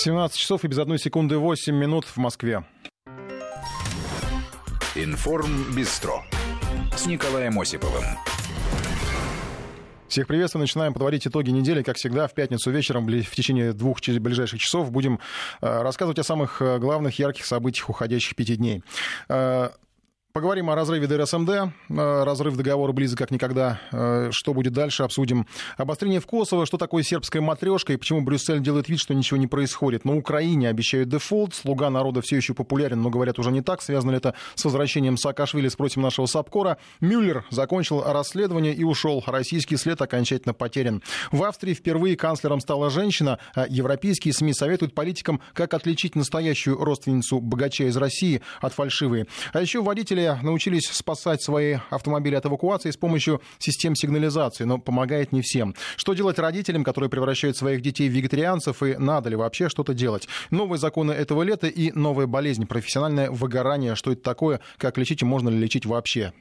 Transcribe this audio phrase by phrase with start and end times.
[0.00, 2.64] 17 часов и без одной секунды 8 минут в Москве.
[4.94, 6.22] Информ Бистро
[6.96, 8.04] с Николаем Осиповым.
[10.08, 10.62] Всех приветствую.
[10.62, 11.82] Начинаем подводить итоги недели.
[11.82, 15.20] Как всегда, в пятницу вечером в течение двух ближайших часов будем
[15.60, 18.82] э, рассказывать о самых э, главных ярких событиях уходящих пяти дней.
[20.30, 21.50] Э, Поговорим о разрыве ДРСМД.
[21.50, 21.68] Э,
[22.24, 23.80] разрыв договора близок как никогда.
[23.92, 25.46] Э, что будет дальше, обсудим.
[25.76, 26.66] Обострение в Косово.
[26.66, 30.04] Что такое сербская матрешка и почему Брюссель делает вид, что ничего не происходит.
[30.04, 31.54] На Украине обещают дефолт.
[31.54, 33.82] Слуга народа все еще популярен, но говорят уже не так.
[33.82, 36.78] Связано ли это с возвращением Саакашвили, спросим нашего САПКОРа.
[37.00, 39.22] Мюллер закончил расследование и ушел.
[39.26, 41.02] Российский след окончательно потерян.
[41.32, 43.38] В Австрии впервые канцлером стала женщина.
[43.54, 49.26] А европейские СМИ советуют политикам, как отличить настоящую родственницу богача из России от фальшивой.
[49.52, 54.78] А еще водители Водители научились спасать свои автомобили от эвакуации с помощью систем сигнализации, но
[54.78, 55.74] помогает не всем.
[55.96, 60.28] Что делать родителям, которые превращают своих детей в вегетарианцев, и надо ли вообще что-то делать?
[60.50, 63.94] Новые законы этого лета и новая болезнь, профессиональное выгорание.
[63.94, 66.32] Что это такое, как лечить и можно ли лечить вообще?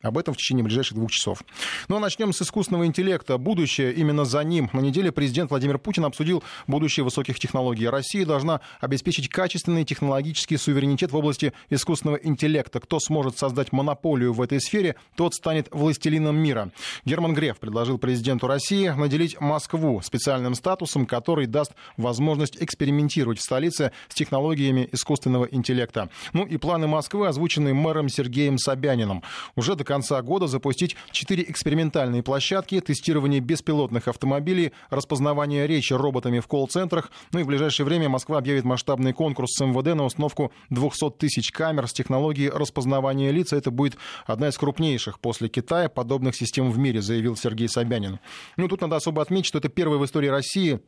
[0.00, 1.42] Об этом в течение ближайших двух часов.
[1.88, 3.36] Ну а начнем с искусственного интеллекта.
[3.36, 4.70] Будущее именно за ним.
[4.72, 7.88] На неделе президент Владимир Путин обсудил будущее высоких технологий.
[7.88, 12.78] Россия должна обеспечить качественный технологический суверенитет в области искусственного интеллекта.
[12.78, 16.70] Кто сможет создать монополию в этой сфере, тот станет властелином мира.
[17.04, 23.90] Герман Греф предложил президенту России наделить Москву специальным статусом, который даст возможность экспериментировать в столице
[24.06, 26.08] с технологиями искусственного интеллекта.
[26.32, 29.24] Ну и планы Москвы озвучены мэром Сергеем Собяниным.
[29.56, 36.46] Уже до конца года запустить четыре экспериментальные площадки, тестирование беспилотных автомобилей, распознавание речи роботами в
[36.46, 37.10] колл-центрах.
[37.32, 41.50] Ну и в ближайшее время Москва объявит масштабный конкурс с МВД на установку 200 тысяч
[41.50, 43.54] камер с технологией распознавания лиц.
[43.54, 48.20] Это будет одна из крупнейших после Китая подобных систем в мире, заявил Сергей Собянин.
[48.58, 50.80] Ну, тут надо особо отметить, что это первый в истории России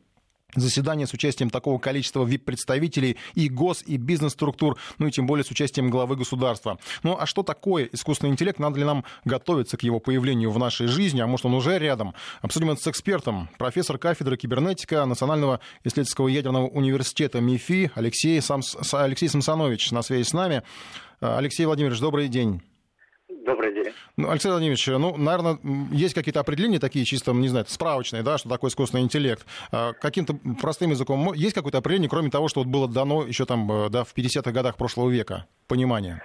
[0.55, 5.51] заседание с участием такого количества вип-представителей и гос, и бизнес-структур, ну и тем более с
[5.51, 6.79] участием главы государства.
[7.03, 8.59] Ну а что такое искусственный интеллект?
[8.59, 11.21] Надо ли нам готовиться к его появлению в нашей жизни?
[11.21, 12.13] А может он уже рядом?
[12.41, 13.49] Обсудим это с экспертом.
[13.57, 18.75] Профессор кафедры кибернетика Национального исследовательского ядерного университета МИФИ Алексей, Самс...
[18.93, 20.63] Алексей Самсонович на связи с нами.
[21.19, 22.61] Алексей Владимирович, добрый день.
[23.45, 23.93] Добрый день.
[24.17, 25.57] Ну, Алексей Владимирович, ну, наверное,
[25.91, 29.45] есть какие-то определения такие чисто, не знаю, справочные, да, что такое искусственный интеллект.
[29.71, 33.71] А, каким-то простым языком есть какое-то определение, кроме того, что вот было дано еще там,
[33.71, 35.47] э, да, в 50-х годах прошлого века?
[35.67, 36.21] Понимание.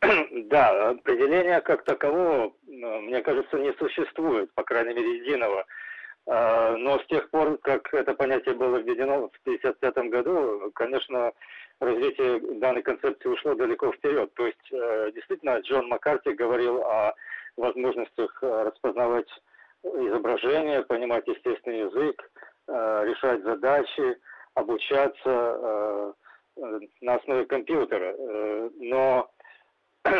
[0.50, 5.64] Да, определения как такового, мне кажется, не существует, по крайней мере, единого.
[6.26, 11.32] А, но с тех пор, как это понятие было введено в 1955 году, конечно,
[11.80, 14.32] развитие данной концепции ушло далеко вперед.
[14.34, 17.14] То есть, э, действительно, Джон Маккарти говорил о
[17.56, 19.28] возможностях э, распознавать
[19.82, 22.30] изображения, понимать естественный язык,
[22.68, 24.18] э, решать задачи,
[24.54, 26.14] обучаться
[27.00, 28.14] на основе компьютера.
[28.80, 29.30] Но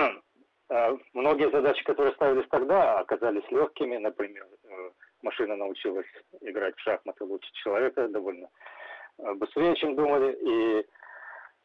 [1.12, 3.97] многие задачи, которые ставились тогда, оказались легкими.
[3.97, 4.47] Например,
[5.22, 6.06] машина научилась
[6.41, 8.49] играть в шахматы лучше человека довольно
[9.19, 10.38] быстрее, чем думали.
[10.41, 10.87] И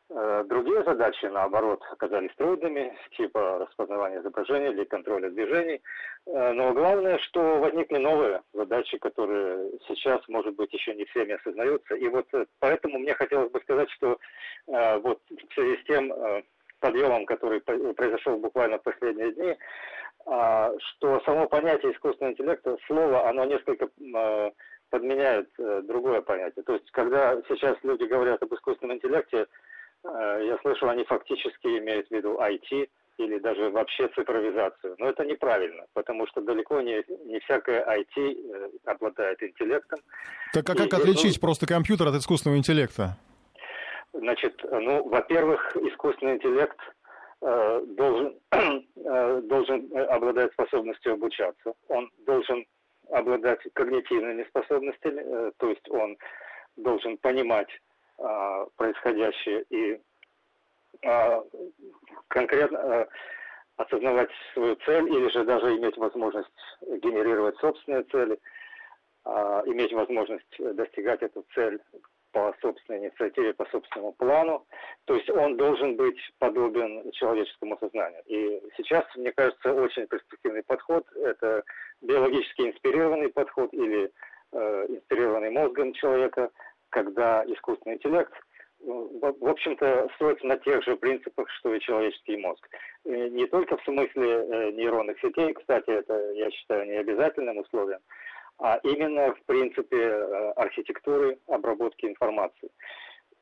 [0.10, 5.82] другие задачи, наоборот, оказались трудными, типа распознавания изображений или контроля движений.
[6.28, 11.96] Э, но главное, что возникли новые задачи, которые сейчас, может быть, еще не всеми осознаются.
[11.96, 14.18] И вот э, поэтому мне хотелось бы сказать, что
[14.68, 16.12] вот в связи с тем
[16.80, 19.56] подъемом, который произошел буквально в последние дни,
[20.24, 23.90] что само понятие искусственного интеллекта, слово, оно несколько
[24.90, 25.50] подменяет
[25.86, 26.64] другое понятие.
[26.64, 29.46] То есть, когда сейчас люди говорят об искусственном интеллекте, Э,
[30.06, 34.96] я слышу, они фактически имеют в виду IT или даже вообще цифровизацию.
[34.98, 40.00] Но это неправильно, потому что далеко не, не всякое IT э, обладает интеллектом.
[40.54, 43.18] Так а как И, отличить ну, просто компьютер от искусственного интеллекта?
[44.14, 46.78] Значит, ну, во-первых, искусственный интеллект
[47.42, 51.74] э, должен, э, должен обладать способностью обучаться.
[51.88, 52.66] Он должен
[53.12, 56.18] обладать когнитивными способностями, э, то есть он
[56.76, 57.70] должен понимать
[58.18, 60.00] а, происходящее и
[61.04, 61.44] а,
[62.30, 63.08] конкретно а,
[63.78, 66.50] осознавать свою цель или же даже иметь возможность
[66.82, 68.40] генерировать собственные цели,
[69.66, 71.82] иметь возможность достигать эту цель
[72.32, 74.66] по собственной инициативе, по собственному плану.
[75.06, 78.22] То есть он должен быть подобен человеческому сознанию.
[78.28, 81.64] И сейчас, мне кажется, очень перспективный подход– это
[82.02, 84.10] биологически инспирированный подход или
[84.54, 86.50] э, инспирированный мозгом человека–
[86.96, 88.34] когда искусственный интеллект
[88.80, 89.10] ну,
[89.40, 92.68] в общем-то, строится на тех же принципах, что и человеческий мозг.
[93.04, 98.00] Не только в смысле э, нейронных сетей, кстати, это, я считаю, не обязательным условием,
[98.60, 102.70] а именно в принципе э, архитектуры обработки информации.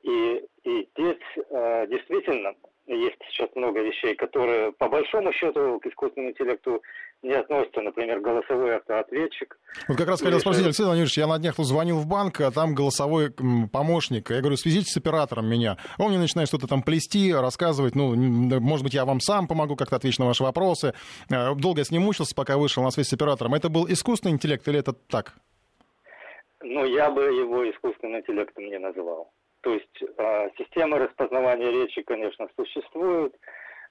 [0.03, 2.53] И, и здесь э, действительно
[2.88, 6.81] есть сейчас много вещей, которые по большому счету к искусственному интеллекту
[7.21, 9.57] не относятся, например, голосовой автоответчик.
[9.88, 12.75] Вот как раз хотел спросить, Алексей Владимирович, я на днях звонил в банк, а там
[12.75, 13.31] голосовой
[13.71, 14.30] помощник.
[14.30, 15.77] Я говорю, связитесь с оператором меня.
[15.97, 17.95] Он мне начинает что-то там плести, рассказывать.
[17.95, 20.94] Ну, может быть, я вам сам помогу как-то ответить на ваши вопросы.
[21.31, 23.53] Э, долго я с ним мучился, пока вышел на связь с оператором.
[23.53, 25.33] Это был искусственный интеллект или это так?
[26.62, 29.31] Ну, я бы его искусственным интеллектом не называл.
[29.63, 33.33] То есть э, системы распознавания речи, конечно, существуют,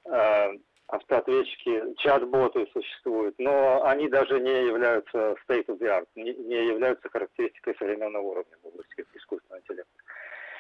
[0.05, 0.59] э,
[0.89, 7.09] автоответчики, чат-боты существуют, но они даже не являются state of the art, не, не являются
[7.09, 9.93] характеристикой современного уровня в области искусственного интеллекта.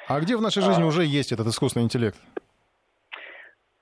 [0.08, 2.16] А где в нашей жизни а, уже есть этот искусственный интеллект?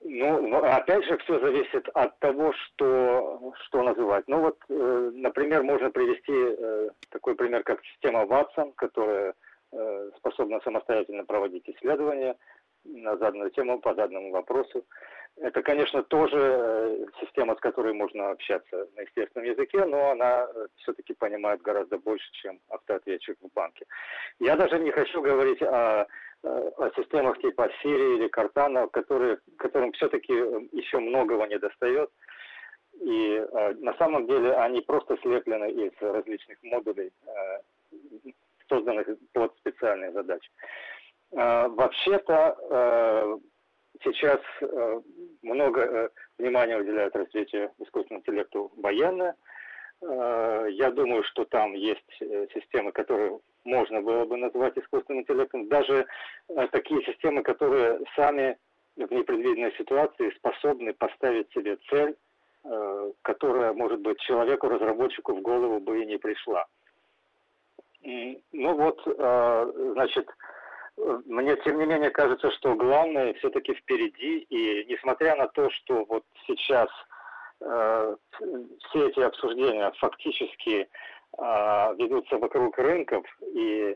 [0.03, 4.25] Ну, опять же, все зависит от того, что, что называть.
[4.27, 9.33] Ну вот, э, например, можно привести э, такой пример, как система Watson, которая
[10.17, 12.35] способна самостоятельно проводить исследования
[12.83, 14.85] на заданную тему, по заданному вопросу.
[15.37, 20.67] Это, конечно, тоже э, система, с которой можно общаться на естественном языке, но она э,
[20.77, 23.85] все-таки понимает гораздо больше, чем автоответчик в банке.
[24.39, 26.05] Я даже не хочу говорить о,
[26.43, 30.33] о системах типа Siri или Cortana, которые, которым все-таки
[30.73, 32.09] еще многого не достает.
[32.99, 33.47] И
[33.79, 37.11] на самом деле они просто слеплены из различных модулей
[38.71, 40.49] созданных под специальные задачи.
[41.35, 43.37] А, вообще-то э,
[44.03, 45.01] сейчас э,
[45.41, 49.35] много э, внимания уделяют развитию искусственного интеллекта военное.
[50.03, 52.11] Я думаю, что там есть
[52.55, 55.69] системы, которые можно было бы назвать искусственным интеллектом.
[55.69, 56.07] Даже
[56.71, 58.57] такие системы, которые сами
[58.95, 62.15] в непредвиденной ситуации способны поставить себе цель,
[63.21, 66.65] которая, может быть, человеку, разработчику в голову бы и не пришла.
[68.03, 70.27] Ну вот, а, значит,
[71.25, 76.23] мне тем не менее кажется, что главное все-таки впереди, и несмотря на то, что вот
[76.47, 76.89] сейчас
[77.61, 78.15] э,
[78.89, 80.87] все эти обсуждения фактически
[81.37, 83.95] э, ведутся вокруг рынков и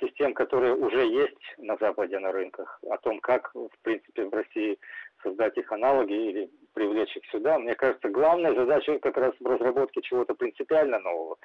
[0.00, 4.78] систем, которые уже есть на Западе на рынках, о том, как, в принципе, в России
[5.22, 10.02] создать их аналоги или привлечь их сюда, мне кажется, главная задача как раз в разработке
[10.02, 11.36] чего-то принципиально нового.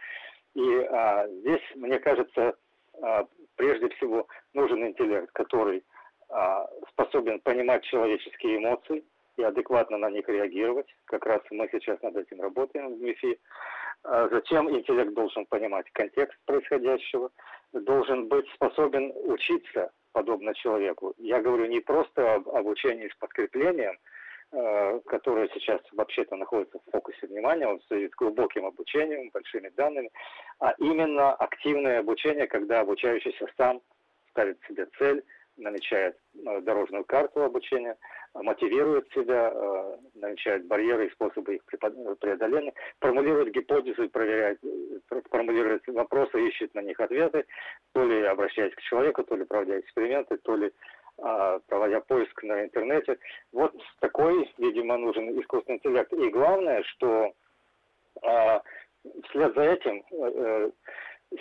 [0.56, 2.56] И а, здесь, мне кажется,
[3.01, 3.25] а,
[3.56, 5.84] прежде всего нужен интеллект, который
[6.30, 9.04] а, способен понимать человеческие эмоции
[9.38, 10.88] и адекватно на них реагировать.
[11.06, 13.40] Как раз мы сейчас над этим работаем в МИФИ.
[14.04, 17.31] А, затем интеллект должен понимать контекст происходящего,
[17.74, 21.13] должен быть способен учиться подобно человеку.
[21.18, 23.98] Я говорю не просто об обучении с подкреплением,
[24.51, 30.10] Э, которая сейчас вообще-то находится в фокусе внимания, он стоит глубоким обучением, большими данными,
[30.60, 33.80] а именно активное обучение, когда обучающийся сам
[34.31, 35.24] ставит себе цель,
[35.56, 37.96] намечает э, дорожную карту обучения,
[38.34, 44.60] мотивирует себя, э, намечает барьеры и способы их преодоления, формулирует гипотезы, проверяет,
[45.30, 47.46] формулирует вопросы, ищет на них ответы,
[47.94, 50.74] то ли обращаясь к человеку, то ли проводя эксперименты, то ли
[51.68, 53.18] проводя поиск на интернете.
[53.51, 56.12] Вот такой, видимо, нужен искусственный интеллект.
[56.13, 57.33] И главное, что
[58.21, 58.62] а,
[59.30, 60.71] вслед за этим э,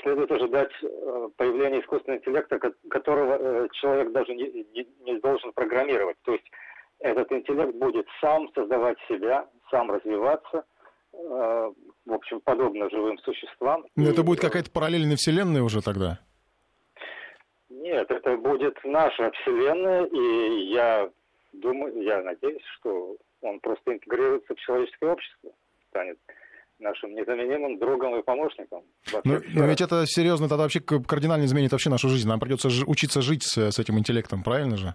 [0.03, 2.59] следует ожидать э, появления искусственного интеллекта,
[2.91, 6.17] которого э, человек даже не, не, не должен программировать.
[6.23, 6.45] То есть
[7.01, 10.65] этот интеллект будет сам создавать себя, сам развиваться,
[11.13, 13.85] в общем, подобно живым существам.
[13.97, 16.19] Но это будет какая-то параллельная вселенная уже тогда?
[17.89, 21.09] Нет, это будет наша вселенная, и я
[21.55, 25.51] думаю, я надеюсь, что он просто интегрируется в человеческое общество,
[25.89, 26.19] станет
[26.79, 28.83] нашим незаменимым другом и помощником.
[29.25, 32.29] Но, но ведь это серьезно тогда вообще кардинально изменит вообще нашу жизнь.
[32.29, 34.95] Нам придется учиться жить с, с этим интеллектом, правильно же?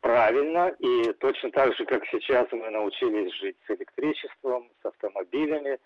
[0.00, 5.78] Правильно, и точно так же, как сейчас мы научились жить с электричеством, с автомобилями,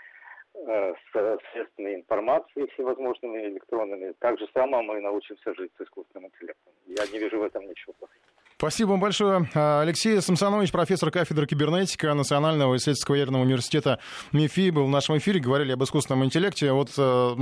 [0.66, 4.12] Э, с средствами информации всевозможными электронными.
[4.18, 6.72] Так же само мы научимся жить с искусственным интеллектом.
[6.86, 8.20] Я не вижу в этом ничего плохого.
[8.60, 9.48] Спасибо вам большое.
[9.54, 14.00] А, Алексей Самсонович, профессор кафедры кибернетики Национального исследовательского ядерного университета
[14.32, 15.38] МИФИ, был в нашем эфире.
[15.38, 16.72] Говорили об искусственном интеллекте.
[16.72, 17.34] Вот э,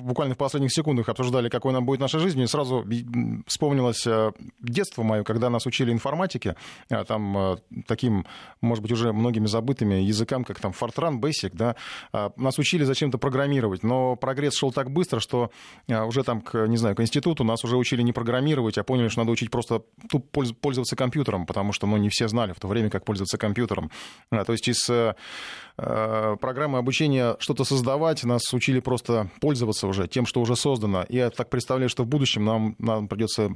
[0.00, 2.40] буквально в последних секундах обсуждали, какой нам будет наша жизнь.
[2.40, 2.84] И сразу
[3.46, 6.56] вспомнилось э, детство мое, когда нас учили информатике.
[6.90, 8.26] А, там э, таким,
[8.60, 11.50] может быть, уже многими забытыми языкам, как там Fortran, Basic.
[11.52, 11.76] Да?
[12.12, 13.84] А, нас учили зачем-то программировать.
[13.84, 15.52] Но прогресс шел так быстро, что
[15.86, 19.20] уже там, к, не знаю, к институту нас уже учили не программировать, а поняли, что
[19.20, 19.84] надо учить просто
[20.32, 23.90] пользоваться пользоваться компьютером, потому что ну, не все знали в то время, как пользоваться компьютером.
[24.30, 25.14] А, то есть из э,
[25.76, 31.04] э, программы обучения что-то создавать нас учили просто пользоваться уже тем, что уже создано.
[31.08, 33.50] И я так представляю, что в будущем нам, нам придется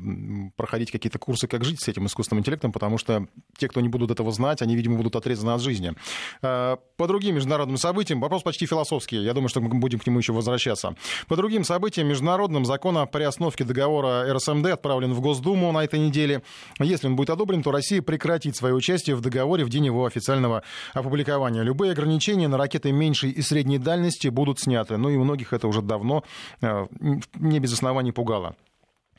[0.57, 3.27] проходить какие-то курсы, как жить с этим искусственным интеллектом, потому что
[3.59, 5.95] те, кто не будут этого знать, они, видимо, будут отрезаны от жизни.
[6.43, 10.19] Э, по другим международным событиям, вопрос почти философский, я думаю, что мы будем к нему
[10.19, 10.95] еще возвращаться.
[11.29, 16.43] По другим событиям, международным закон о приосновке договора РСМД отправлен в Госдуму на этой неделе.
[16.83, 20.63] Если он будет одобрен, то Россия прекратит свое участие в договоре в день его официального
[20.95, 21.63] опубликования.
[21.63, 24.97] Любые ограничения на ракеты меньшей и средней дальности будут сняты.
[24.97, 26.25] Ну и многих это уже давно
[26.61, 26.87] э,
[27.35, 28.57] не без оснований пугало.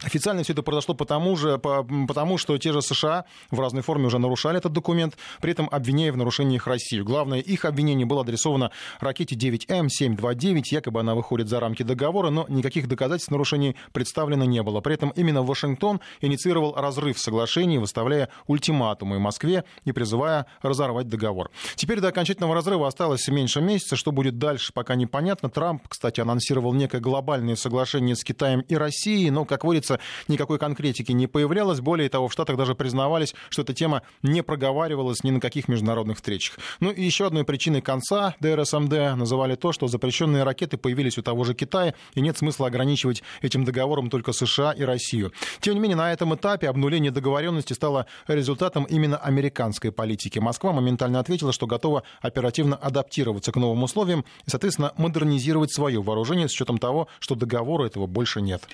[0.03, 4.19] Официально все это произошло потому, же, потому, что те же США в разной форме уже
[4.19, 7.05] нарушали этот документ, при этом обвиняя в нарушениях Россию.
[7.05, 12.88] Главное, их обвинение было адресовано ракете 9М729, якобы она выходит за рамки договора, но никаких
[12.88, 14.81] доказательств нарушений представлено не было.
[14.81, 21.50] При этом именно Вашингтон инициировал разрыв соглашений, выставляя ультиматумы Москве и призывая разорвать договор.
[21.75, 23.95] Теперь до окончательного разрыва осталось меньше месяца.
[23.95, 25.50] Что будет дальше, пока непонятно.
[25.50, 30.59] Трамп, кстати, анонсировал некое глобальное соглашение с Китаем и Россией, но, как водится, разумеется, никакой
[30.59, 31.79] конкретики не появлялось.
[31.79, 36.17] Более того, в Штатах даже признавались, что эта тема не проговаривалась ни на каких международных
[36.17, 36.57] встречах.
[36.79, 41.43] Ну и еще одной причиной конца ДРСМД называли то, что запрещенные ракеты появились у того
[41.43, 45.31] же Китая, и нет смысла ограничивать этим договором только США и Россию.
[45.59, 50.39] Тем не менее, на этом этапе обнуление договоренности стало результатом именно американской политики.
[50.39, 56.47] Москва моментально ответила, что готова оперативно адаптироваться к новым условиям и, соответственно, модернизировать свое вооружение
[56.47, 58.67] с учетом того, что договора этого больше нет.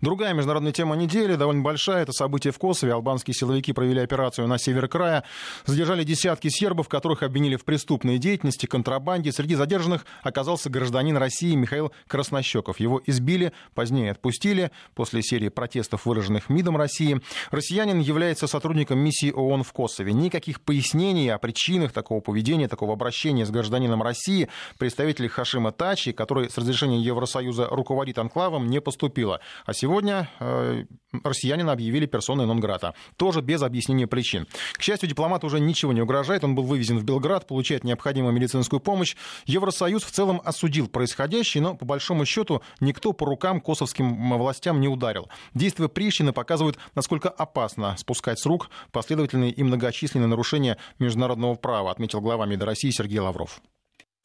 [0.00, 2.92] Другая международная тема недели, довольно большая, это событие в Косове.
[2.94, 5.24] Албанские силовики провели операцию на север края,
[5.66, 9.32] задержали десятки сербов, которых обвинили в преступной деятельности, контрабанде.
[9.32, 12.80] Среди задержанных оказался гражданин России Михаил Краснощеков.
[12.80, 17.20] Его избили, позднее отпустили после серии протестов, выраженных МИДом России.
[17.50, 20.12] Россиянин является сотрудником миссии ООН в Косове.
[20.12, 24.48] Никаких пояснений о причинах такого поведения, такого обращения с гражданином России
[24.78, 29.40] представитель Хашима Тачи, который с разрешения Евросоюза руководит анклавом, не поступило.
[29.66, 30.84] А сегодня э,
[31.24, 32.94] россиянина объявили персоной нон-грата.
[33.16, 34.46] Тоже без объяснения причин.
[34.74, 36.44] К счастью, дипломату уже ничего не угрожает.
[36.44, 39.16] Он был вывезен в Белград, получает необходимую медицинскую помощь.
[39.46, 44.88] Евросоюз в целом осудил происходящее, но по большому счету никто по рукам косовским властям не
[44.88, 45.28] ударил.
[45.54, 52.20] Действия Прищины показывают, насколько опасно спускать с рук последовательные и многочисленные нарушения международного права, отметил
[52.20, 53.60] глава МИДа России Сергей Лавров.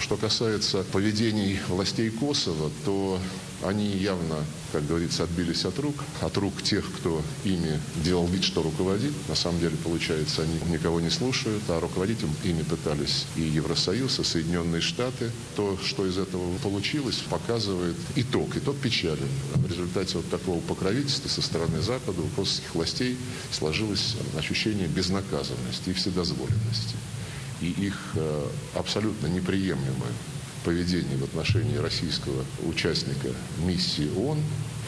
[0.04, 3.18] Что касается поведений властей Косово, то
[3.64, 4.36] они явно,
[4.74, 9.14] как говорится, отбились от рук, от рук тех, кто ими делал вид, что руководит.
[9.30, 14.24] На самом деле, получается, они никого не слушают, а руководить ими пытались и Евросоюз, и
[14.26, 15.32] Соединенные Штаты.
[15.56, 18.58] То, что из этого получилось, показывает итог.
[18.58, 19.30] Итог печален.
[19.56, 23.18] В результате вот такого покровительства со стороны Запада у косовских властей
[23.52, 26.98] сложилось ощущение безнаказанности и вседозволенности
[27.64, 30.12] и их э, абсолютно неприемлемое
[30.66, 33.30] поведение в отношении российского участника
[33.66, 34.40] миссии ООН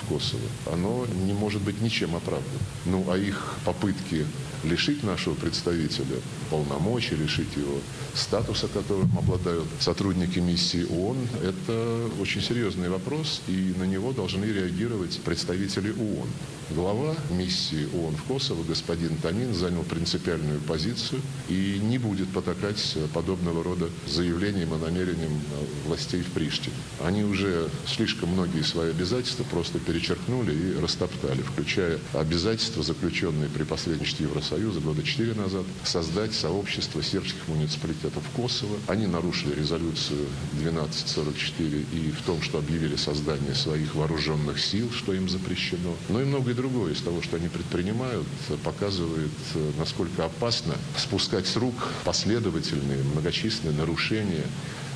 [0.02, 0.42] в Косово,
[0.72, 2.60] оно не может быть ничем оправдано.
[2.86, 4.26] Ну, а их попытки
[4.64, 6.18] лишить нашего представителя
[6.50, 7.80] полномочий, лишить его
[8.14, 15.20] статуса, которым обладают сотрудники миссии ООН, это очень серьезный вопрос, и на него должны реагировать
[15.24, 16.30] представители ООН.
[16.72, 23.64] Глава миссии ООН в Косово, господин Тамин, занял принципиальную позицию и не будет потакать подобного
[23.64, 25.40] рода заявлениям и намерениям
[25.86, 26.76] властей в Приштине.
[27.04, 34.26] Они уже слишком многие свои обязательства просто перечеркнули и растоптали, включая обязательства, заключенные при посредничестве
[34.26, 38.78] Евросоюза года четыре назад, создать сообщество сербских муниципалитетов Косово.
[38.88, 45.30] Они нарушили резолюцию 1244 и в том, что объявили создание своих вооруженных сил, что им
[45.30, 45.94] запрещено.
[46.10, 48.28] Но и многое другое из того, что они предпринимают,
[48.64, 49.32] показывает,
[49.78, 54.46] насколько опасно спускать с рук последовательные, многочисленные нарушения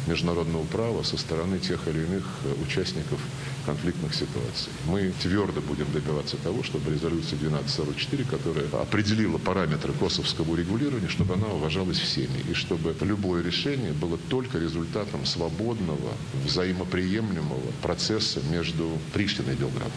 [0.08, 3.20] международного права со стороны тех или иных э, участников
[3.66, 4.72] конфликтных ситуаций.
[4.88, 11.48] Мы твердо будем добиваться того, чтобы резолюция 1244, которая определила параметры косовского урегулирования, чтобы она
[11.48, 16.14] уважалась всеми, и чтобы любое решение было только результатом свободного,
[16.46, 19.92] взаимоприемлемого процесса между Приштиной и Белградом.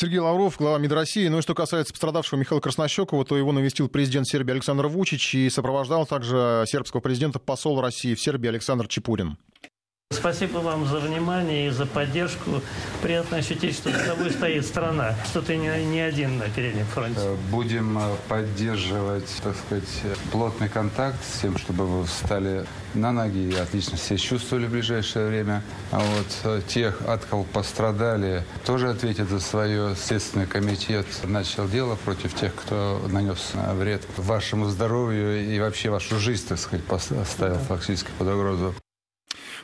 [0.00, 1.26] Сергей Лавров, глава МИД России.
[1.26, 5.50] Ну и что касается пострадавшего Михаила Краснощекова, то его навестил президент Сербии Александр Вучич и
[5.50, 9.38] сопровождал также сербского президента посол России в Сербии Александр Чепурин.
[10.18, 12.60] Спасибо вам за внимание и за поддержку.
[13.02, 17.20] Приятно ощутить, что с тобой стоит страна, что ты не, не один на переднем фронте.
[17.20, 19.88] Э, будем э, поддерживать, так сказать,
[20.32, 25.28] плотный контакт с тем, чтобы вы встали на ноги и отлично себя чувствовали в ближайшее
[25.28, 25.62] время.
[25.92, 29.94] А вот э, тех, от кого пострадали, тоже ответят за свое.
[29.94, 36.48] Следственный комитет начал дело против тех, кто нанес вред вашему здоровью и вообще вашу жизнь,
[36.48, 38.74] так сказать, поставил фактически под угрозу.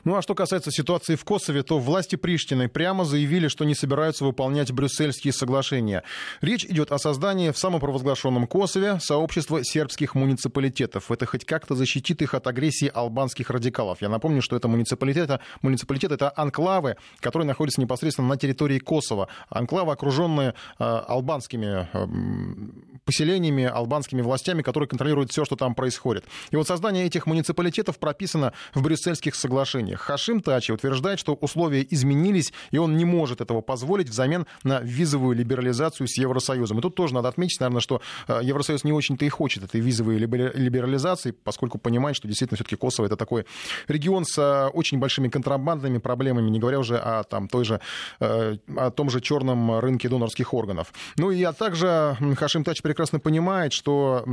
[0.04, 4.24] Ну а что касается ситуации в Косове, то власти Приштины прямо заявили, что не собираются
[4.24, 6.02] выполнять брюссельские соглашения.
[6.42, 11.10] Речь идет о создании в самопровозглашенном Косове сообщества сербских муниципалитетов.
[11.10, 14.02] Это хоть как-то защитит их от агрессии албанских радикалов.
[14.02, 19.28] Я напомню, что это муниципалитеты, муниципалитет это анклавы, которые находятся непосредственно на территории Косово.
[19.48, 26.26] Анклавы, окруженные э, албанскими э, поселениями, албанскими властями, которые контролируют все, что там происходит.
[26.50, 30.00] И вот создание этих муниципалитетов прописано в брюссельских соглашениях отношениях.
[30.00, 35.36] Хашим Тачи утверждает, что условия изменились, и он не может этого позволить взамен на визовую
[35.36, 36.78] либерализацию с Евросоюзом.
[36.78, 40.18] И тут тоже надо отметить, наверное, что э, Евросоюз не очень-то и хочет этой визовой
[40.18, 43.44] либерализации, поскольку понимает, что действительно все-таки Косово это такой
[43.88, 47.80] регион с э, очень большими контрабандными проблемами, не говоря уже о, там, той же,
[48.20, 50.92] э, о том же черном рынке донорских органов.
[51.16, 54.24] Ну и а также Хашим Тач прекрасно понимает, что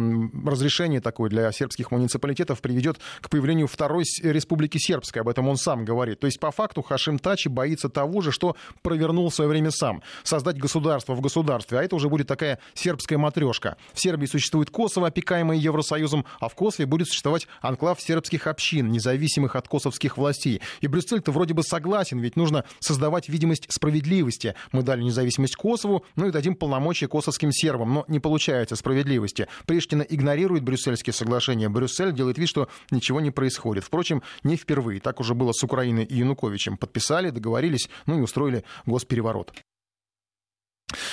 [0.45, 5.21] разрешение такое для сербских муниципалитетов приведет к появлению второй республики сербской.
[5.21, 6.19] Об этом он сам говорит.
[6.19, 10.01] То есть, по факту, Хашим Тачи боится того же, что провернул в свое время сам.
[10.23, 11.79] Создать государство в государстве.
[11.79, 13.77] А это уже будет такая сербская матрешка.
[13.93, 19.55] В Сербии существует Косово, опекаемое Евросоюзом, а в Косове будет существовать анклав сербских общин, независимых
[19.55, 20.61] от косовских властей.
[20.79, 24.55] И Брюссель-то вроде бы согласен, ведь нужно создавать видимость справедливости.
[24.71, 27.93] Мы дали независимость Косову, ну и дадим полномочия косовским сербам.
[27.93, 29.47] Но не получается справедливости.
[29.65, 31.69] Приштина игнорирует брюссельские соглашения.
[31.69, 33.83] Брюссель делает вид, что ничего не происходит.
[33.83, 34.99] Впрочем, не впервые.
[34.99, 36.77] Так уже было с Украиной и Януковичем.
[36.77, 39.53] Подписали, договорились, ну и устроили госпереворот.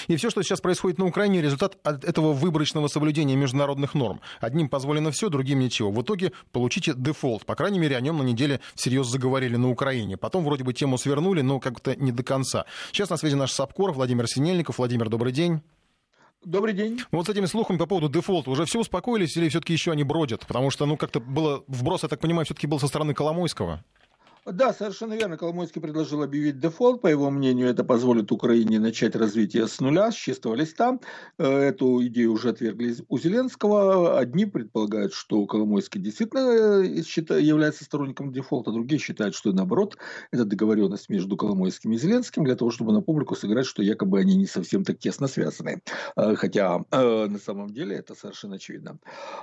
[0.08, 4.20] И все, что сейчас происходит на Украине, результат этого выборочного соблюдения международных норм.
[4.40, 5.90] Одним позволено все, другим ничего.
[5.90, 7.44] В итоге получите дефолт.
[7.46, 10.16] По крайней мере, о нем на неделе всерьез заговорили на Украине.
[10.16, 12.64] Потом вроде бы тему свернули, но как-то не до конца.
[12.92, 14.78] Сейчас на связи наш собкор Владимир Синельников.
[14.78, 15.60] Владимир, добрый день.
[16.44, 17.00] Добрый день.
[17.10, 20.46] Вот с этими слухами по поводу дефолта уже все успокоились или все-таки еще они бродят?
[20.46, 23.84] Потому что, ну, как-то было вброс, я так понимаю, все-таки был со стороны Коломойского.
[24.52, 25.36] Да, совершенно верно.
[25.36, 27.02] Коломойский предложил объявить дефолт.
[27.02, 30.98] По его мнению, это позволит Украине начать развитие с нуля, с чистого листа.
[31.38, 34.18] Э, эту идею уже отвергли у Зеленского.
[34.18, 36.40] Одни предполагают, что Коломойский действительно
[36.82, 39.98] э, является сторонником дефолта, другие считают, что наоборот,
[40.30, 44.36] это договоренность между Коломойским и Зеленским для того, чтобы на публику сыграть, что якобы они
[44.36, 45.82] не совсем так тесно связаны.
[46.16, 48.98] Э, хотя на самом деле это совершенно очевидно.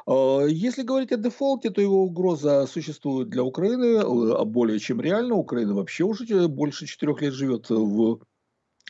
[0.08, 4.04] Если говорить о дефолте, то его угроза существует для Украины
[4.46, 5.36] более чем чем реально.
[5.36, 8.22] Украина вообще уже больше четырех лет живет в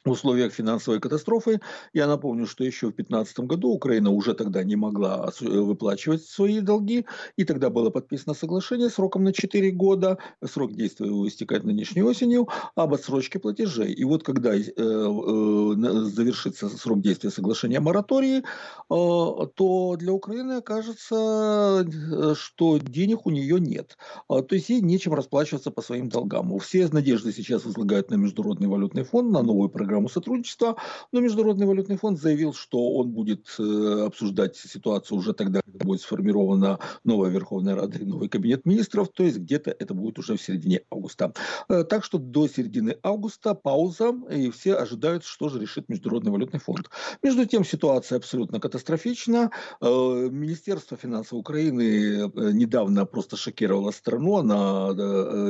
[0.06, 1.60] в условиях финансовой катастрофы.
[1.94, 7.06] Я напомню, что еще в 2015 году Украина уже тогда не могла выплачивать свои долги,
[7.36, 12.48] и тогда было подписано соглашение сроком на 4 года, срок действия его истекает нынешней осенью,
[12.76, 13.92] об отсрочке платежей.
[13.94, 18.44] И вот когда э, э, завершится срок действия соглашения о моратории, э,
[18.90, 23.98] то для Украины окажется, э, что денег у нее нет.
[24.30, 26.58] А, то есть ей нечем расплачиваться по своим долгам.
[26.60, 30.76] Все надежды сейчас возлагают на Международный валютный фонд, на новую программу программу сотрудничества,
[31.14, 36.02] но Международный валютный фонд заявил, что он будет э, обсуждать ситуацию уже тогда, когда будет
[36.02, 40.42] сформирована новая Верховная Рада и новый Кабинет министров, то есть где-то это будет уже в
[40.42, 41.34] середине августа.
[41.70, 46.60] Э, так что до середины августа пауза, и все ожидают, что же решит Международный валютный
[46.60, 46.90] фонд.
[47.24, 49.52] Между тем ситуация абсолютно катастрофична.
[49.82, 54.90] Э, Министерство финансов Украины недавно просто шокировало страну на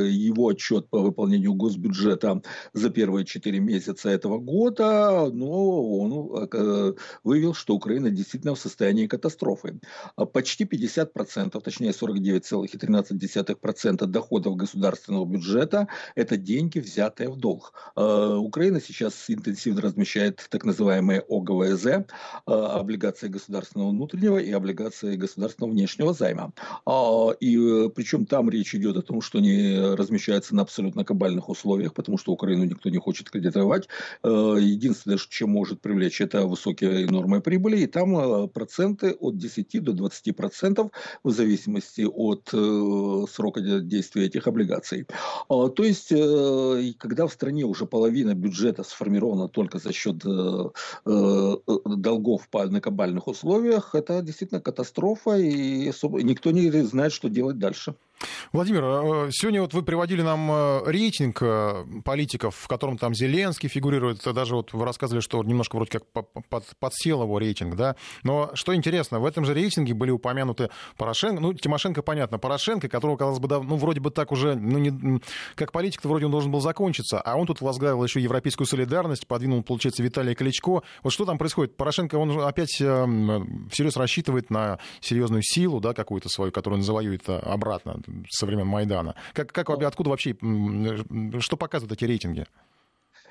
[0.06, 2.42] его отчет по выполнению госбюджета
[2.74, 6.94] за первые 4 месяца этого года, но он э,
[7.24, 9.80] выявил, что Украина действительно в состоянии катастрофы.
[10.34, 17.74] Почти 50%, точнее 49,13% доходов государственного бюджета– это деньги, взятые в долг.
[17.96, 22.04] Э, Украина сейчас интенсивно размещает так называемые ОГВЗ, э,
[22.46, 26.54] облигации государственного внутреннего и облигации государственного внешнего займа.
[27.40, 32.18] И причем там речь идет о том, что они размещаются на абсолютно кабальных условиях, потому
[32.18, 33.88] что Украину никто не хочет кредитовать.
[34.24, 39.84] Э, единственное, чем может привлечь, это высокие нормы прибыли, и там э, проценты от 10
[39.84, 40.92] до 20 процентов
[41.24, 45.08] в зависимости от э, срока действия этих облигаций.
[45.50, 46.10] А, то есть,
[46.98, 50.24] когда в стране уже половина бюджета сформирована только за счет
[51.06, 55.92] долгов на кабальных условиях, это действительно катастрофа, и
[56.24, 57.96] никто не знает, что делать дальше.
[58.52, 63.70] Владимир, э, сегодня вот вы приводили нам э, рейтинг э, политиков, в котором там Зеленский
[63.70, 64.24] фигурирует.
[64.34, 66.26] Даже вот вы рассказывали, что немножко вроде как
[66.80, 67.96] подсел его рейтинг, да.
[68.24, 73.18] Но что интересно, в этом же рейтинге были упомянуты Порошенко, ну, Тимошенко, понятно, Порошенко, которого,
[73.18, 75.22] казалось бы, ну, вроде бы так уже, ну, не,
[75.56, 79.64] как политик-то вроде он должен был закончиться, а он тут возглавил еще европейскую солидарность, подвинул,
[79.64, 80.84] получается, Виталия Кличко.
[81.04, 81.76] Вот что там происходит?
[81.76, 88.00] Порошенко, он опять всерьез рассчитывает на серьезную силу, да, какую-то свою, которую он завоюет обратно
[88.30, 89.16] со времен Майдана.
[89.34, 90.36] Как, как, откуда вообще,
[91.40, 92.46] что показывают эти рейтинги?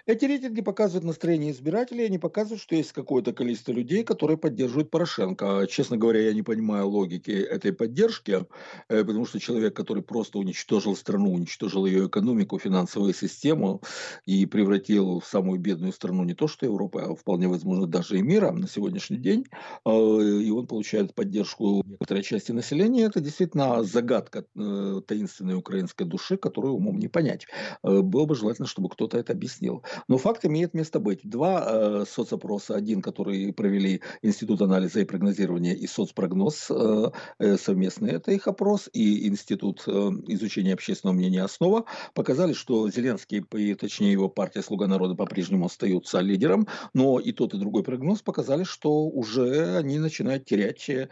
[0.06, 5.66] Эти рейтинги показывают настроение избирателей, они показывают, что есть какое-то количество людей, которые поддерживают Порошенко.
[5.70, 8.44] Честно говоря, я не понимаю логики этой поддержки,
[8.90, 13.80] э, потому что человек, который просто уничтожил страну, уничтожил ее экономику, финансовую систему
[14.26, 18.22] и превратил в самую бедную страну не то что Европы, а вполне возможно даже и
[18.22, 19.46] мира на сегодняшний день,
[19.86, 26.36] э, и он получает поддержку некоторой части населения, это действительно загадка э, таинственной украинской души,
[26.36, 27.46] которую умом не понять.
[27.82, 29.82] Было бы желательно, чтобы кто-то это объяснил.
[30.08, 31.20] Но факт имеет место быть.
[31.22, 38.12] Два э, соцопроса, один, который провели Институт анализа и прогнозирования и соцпрогноз э, э, совместный,
[38.12, 39.90] это их опрос, и Институт э,
[40.28, 46.20] изучения общественного мнения «Основа», показали, что Зеленский, и, точнее его партия «Слуга народа» по-прежнему остаются
[46.20, 51.08] лидером, но и тот, и другой прогноз показали, что уже они начинают терять э,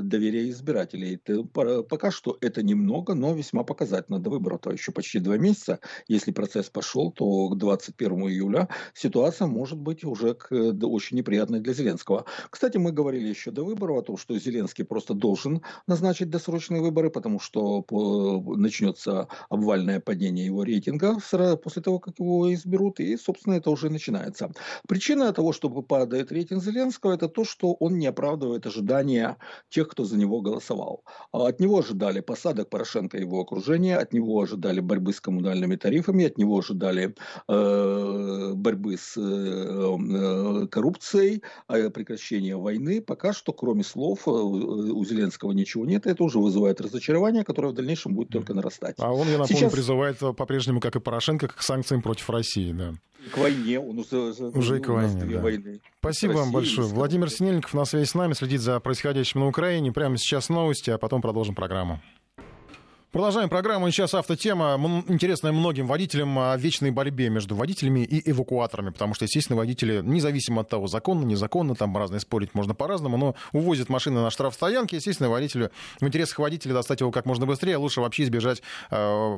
[0.00, 1.20] доверие избирателей.
[1.52, 4.18] Пока что это немного, но весьма показательно.
[4.18, 5.80] До выборов еще почти два месяца.
[6.08, 11.72] Если процесс пошел, то к 21 июля ситуация может быть уже к, очень неприятной для
[11.72, 12.24] Зеленского.
[12.50, 17.10] Кстати, мы говорили еще до выборов о том, что Зеленский просто должен назначить досрочные выборы,
[17.10, 21.18] потому что по, начнется обвальное падение его рейтинга
[21.56, 24.52] после того, как его изберут, и, собственно, это уже начинается.
[24.88, 29.36] Причина того, что падает рейтинг Зеленского, это то, что он не оправдывает ожидания
[29.68, 31.02] тех, кто за него голосовал.
[31.32, 35.76] А от него ожидали посадок Порошенко и его окружения, от него ожидали борьбы с коммунальными
[35.76, 37.14] тарифами, от него ожидали
[37.48, 38.13] э,
[38.54, 45.52] борьбы с э, э, коррупцией, а прекращения войны, пока что, кроме слов, э, у Зеленского
[45.52, 46.06] ничего нет.
[46.06, 48.96] Это уже вызывает разочарование, которое в дальнейшем будет только нарастать.
[48.98, 49.72] А он, я напомню, Сейчас...
[49.72, 52.72] призывает по-прежнему, как и Порошенко, к санкциям против России.
[52.72, 52.94] Да.
[53.32, 53.80] К войне.
[53.80, 54.16] Он уже,
[54.54, 55.40] уже к войне, да.
[55.40, 55.80] войны.
[56.00, 56.88] Спасибо вам большое.
[56.88, 59.92] Владимир Синельников на связи с нами, следит за происходящим на Украине.
[59.92, 62.00] Прямо сейчас новости, а потом продолжим программу.
[63.14, 63.88] Продолжаем программу.
[63.92, 64.74] Сейчас автотема,
[65.06, 70.62] интересная многим водителям о вечной борьбе между водителями и эвакуаторами, потому что, естественно, водители, независимо
[70.62, 75.30] от того, законно, незаконно, там разные спорить можно по-разному, но увозят машины на штрафстоянке, естественно,
[75.30, 79.36] водителю, в интересах водителя достать его как можно быстрее, лучше вообще избежать э,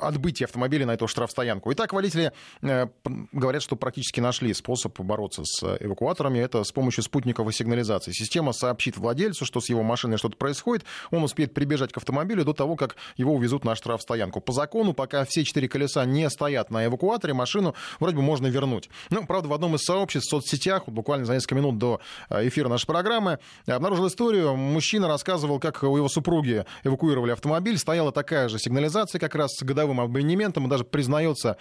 [0.00, 1.72] отбытия автомобиля на эту штрафстоянку.
[1.72, 2.30] Итак, водители
[2.62, 2.86] э,
[3.32, 8.12] говорят, что практически нашли способ бороться с эвакуаторами, это с помощью спутниковой сигнализации.
[8.12, 12.52] Система сообщит владельцу, что с его машиной что-то происходит, он успеет прибежать к автомобилю до
[12.52, 14.40] того, как его увезут на штрафстоянку.
[14.40, 18.90] По закону, пока все четыре колеса не стоят на эвакуаторе, машину вроде бы можно вернуть.
[19.10, 22.68] Ну, правда, в одном из сообществ в соцсетях, буквально за несколько минут до э, эфира
[22.68, 24.56] нашей программы, обнаружил историю.
[24.56, 27.78] Мужчина рассказывал, как у его супруги эвакуировали автомобиль.
[27.78, 30.64] Стояла такая же сигнализация как раз с годовым абонементом.
[30.64, 31.56] Он даже признается,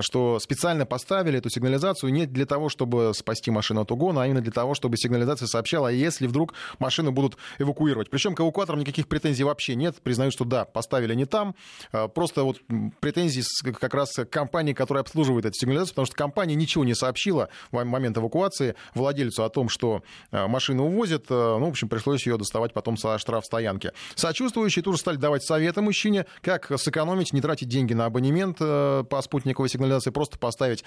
[0.00, 4.40] что специально поставили эту сигнализацию не для того, чтобы спасти машину от угона, а именно
[4.40, 8.10] для того, чтобы сигнализация сообщала, если вдруг машину будут эвакуировать.
[8.10, 9.96] Причем к эвакуаторам никаких претензий вообще нет.
[10.02, 11.56] Признают, что да, поставили не там.
[11.90, 12.60] А, просто вот
[13.00, 17.48] претензии как раз к компании, которая обслуживает эту сигнализацию, потому что компания ничего не сообщила
[17.72, 21.26] в момент эвакуации владельцу о том, что а, машину увозят.
[21.30, 23.90] А, ну, в общем, пришлось ее доставать потом со штрафстоянки.
[24.14, 29.68] Сочувствующие тоже стали давать советы мужчине, как сэкономить, не тратить деньги на абонемент по спутниковой
[29.68, 30.84] сигнализации, просто поставить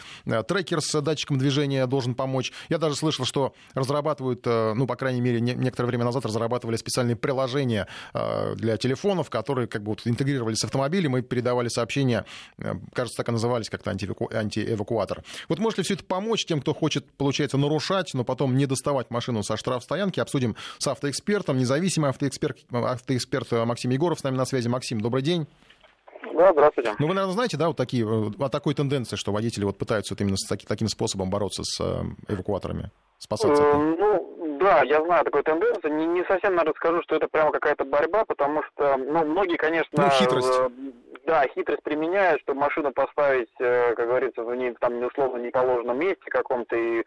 [0.47, 2.53] трекер с датчиком движения должен помочь.
[2.69, 7.87] Я даже слышал, что разрабатывают, ну, по крайней мере, некоторое время назад разрабатывали специальные приложения
[8.13, 12.25] для телефонов, которые как как бы вот интегрировались с автомобилем и передавали сообщения,
[12.59, 14.29] э, кажется, так и назывались как-то антиэваку...
[14.31, 15.23] антиэвакуатор.
[15.49, 19.09] Вот может ли все это помочь тем, кто хочет, получается, нарушать, но потом не доставать
[19.09, 20.19] машину со штрафстоянки?
[20.19, 24.67] Обсудим с автоэкспертом, независимый автоэксперт, автоэксперт Максим Егоров с нами на связи.
[24.67, 25.47] Максим, добрый день.
[26.35, 26.93] Да, здравствуйте.
[26.99, 30.13] Ну, вы, наверное, знаете, да, вот такие, э, о такой тенденции, что водители вот пытаются
[30.13, 33.61] вот именно с таки, таким способом бороться с э, эвакуаторами, спасаться?
[33.61, 35.95] Ну, да, я знаю такую тенденцию.
[35.95, 39.89] Не, не совсем, наверное, скажу, что это прямо какая-то борьба, потому что, ну, многие, конечно...
[40.03, 40.59] Ну, хитрость.
[40.59, 40.69] Э,
[41.25, 46.23] да, хитрость применяют, чтобы машину поставить, э, как говорится, в не, там, условно неположенном месте
[46.29, 47.03] каком-то и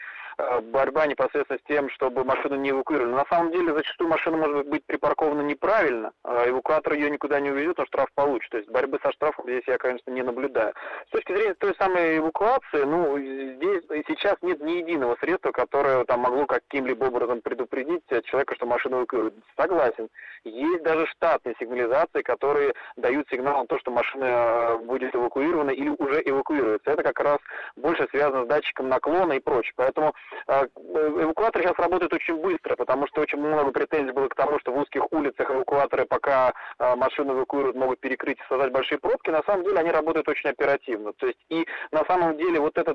[0.73, 3.13] борьба непосредственно с тем, чтобы машину не эвакуировали.
[3.13, 7.79] На самом деле зачастую машина может быть припаркована неправильно, а эвакуатор ее никуда не увезет,
[7.79, 8.51] он штраф получит.
[8.51, 10.75] То есть борьбы со штрафом здесь я, конечно, не наблюдаю.
[11.09, 16.21] С точки зрения той самой эвакуации, ну, здесь сейчас нет ни единого средства, которое там
[16.21, 19.35] могло каким-либо образом предупредить человека, что машину эвакуируют.
[19.57, 20.09] Согласен.
[20.45, 25.89] Есть даже штатные сигнализации, которые дают сигнал на то, что машина э, будет эвакуирована или
[25.89, 26.91] уже эвакуируется.
[26.91, 27.39] Это как раз
[27.77, 29.73] больше связано с датчиком наклона и прочее.
[29.77, 30.13] Поэтому э,
[30.47, 34.79] эвакуаторы сейчас работают очень быстро, потому что очень много претензий было к тому, что в
[34.79, 39.31] узких улицах эвакуаторы, пока э, машину эвакуируют, могут перекрыть и создать большие пробки.
[39.31, 41.13] На самом деле они работают очень оперативно.
[41.15, 42.95] То есть и на самом деле вот это,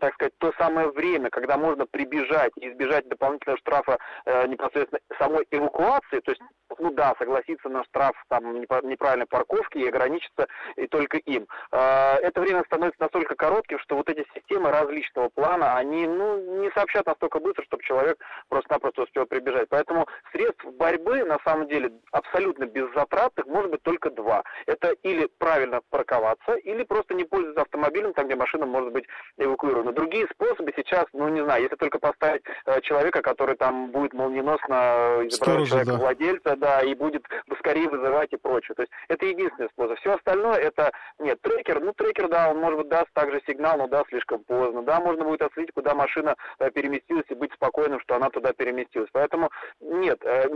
[0.00, 3.98] так сказать, то самое время, когда можно прибежать и избежать дополнительного штрафа
[4.46, 6.42] непосредственно самой эвакуации, то есть
[6.78, 11.46] ну да, согласиться на штраф там неправильной парковки и ограничиться и только им.
[11.72, 16.70] А, это время становится настолько коротким, что вот эти системы различного плана, они ну, не
[16.70, 19.68] сообщат настолько быстро, чтобы человек просто-напросто успел прибежать.
[19.68, 24.42] Поэтому средств борьбы, на самом деле, абсолютно беззатратных может быть только два.
[24.66, 29.04] Это или правильно парковаться, или просто не пользоваться автомобилем, там, где машина может быть
[29.36, 29.92] эвакуирована.
[29.92, 35.22] Другие способы сейчас, ну не знаю, если только поставить э, человека, который там будет молниеносно
[35.26, 35.98] изображать человека да.
[35.98, 37.24] владельца, да, и будет
[37.58, 38.74] скорее вызывать и прочее.
[38.74, 39.98] То есть это единственный способ.
[39.98, 43.86] Все остальное это, нет, трекер, ну трекер, да, он может быть даст также сигнал, но
[43.86, 44.82] да, слишком поздно.
[44.82, 46.27] Да, можно будет отследить, куда машина
[46.58, 49.08] э, переместилась и быть спокойным, что она туда переместилась.
[49.12, 50.48] Поэтому нет, э,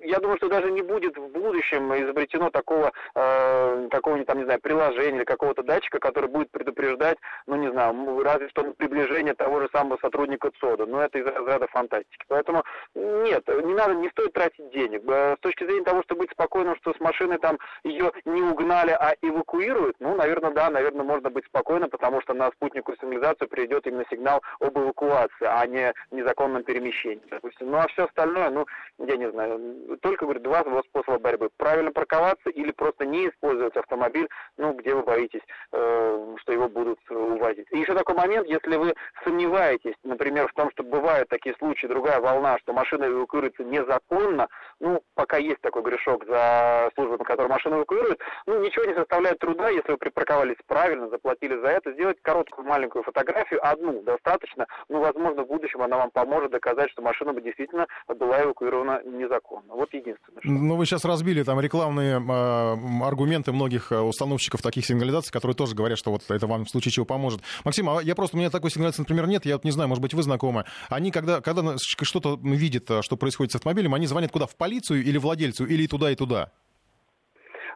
[0.00, 4.60] я думаю, что даже не будет в будущем изобретено такого, э, какого-нибудь там, не знаю,
[4.60, 9.68] приложения или какого-то датчика, который будет предупреждать, ну не знаю, разве что приближение того же
[9.72, 10.86] самого сотрудника ЦОДа.
[10.86, 12.24] Но это из разряда фантастики.
[12.28, 15.02] Поэтому нет, не надо, не стоит тратить денег.
[15.04, 19.14] С точки зрения того, чтобы быть спокойным, что с машины там ее не угнали, а
[19.22, 24.04] эвакуируют, ну, наверное, да, наверное, можно быть спокойным, потому что на спутниковую сигнализацию придет именно
[24.10, 24.91] сигнал об эвакуации,
[25.40, 27.70] а не незаконном перемещении, допустим.
[27.70, 28.66] Ну, а все остальное, ну,
[28.98, 31.50] я не знаю, только, говорю, два способа борьбы.
[31.56, 36.98] Правильно парковаться или просто не использовать автомобиль, ну, где вы боитесь, э, что его будут
[37.10, 37.66] увозить.
[37.70, 42.20] И еще такой момент, если вы сомневаетесь, например, в том, что бывают такие случаи, другая
[42.20, 44.48] волна, что машина эвакуируется незаконно,
[44.80, 49.38] ну, пока есть такой грешок за службу, на которой машину эвакуируют, ну, ничего не составляет
[49.38, 55.00] труда, если вы припарковались правильно, заплатили за это, сделать короткую маленькую фотографию, одну достаточно, ну,
[55.00, 59.74] возможно, в будущем она вам поможет доказать, что машина бы действительно была эвакуирована незаконно.
[59.74, 60.40] Вот единственное.
[60.40, 60.50] Что...
[60.50, 65.98] Ну, вы сейчас разбили там рекламные э, аргументы многих установщиков таких сигнализаций, которые тоже говорят,
[65.98, 67.40] что вот это вам в случае чего поможет.
[67.64, 70.02] Максим, а я просто, у меня такой сигнализации, например, нет, я вот не знаю, может
[70.02, 70.64] быть, вы знакомы.
[70.88, 74.46] Они, когда, когда что-то видят, что происходит с автомобилем, они звонят куда?
[74.46, 76.50] В полицию или владельцу, или туда, и туда?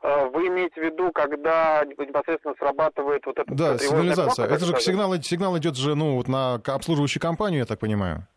[0.06, 4.46] А, вы имеете в виду, когда непосредственно срабатывает вот эта Да, сигнализация.
[4.46, 8.28] Это же сигнал, сигнал идет же ну, вот на обслуживающую компанию, я так понимаю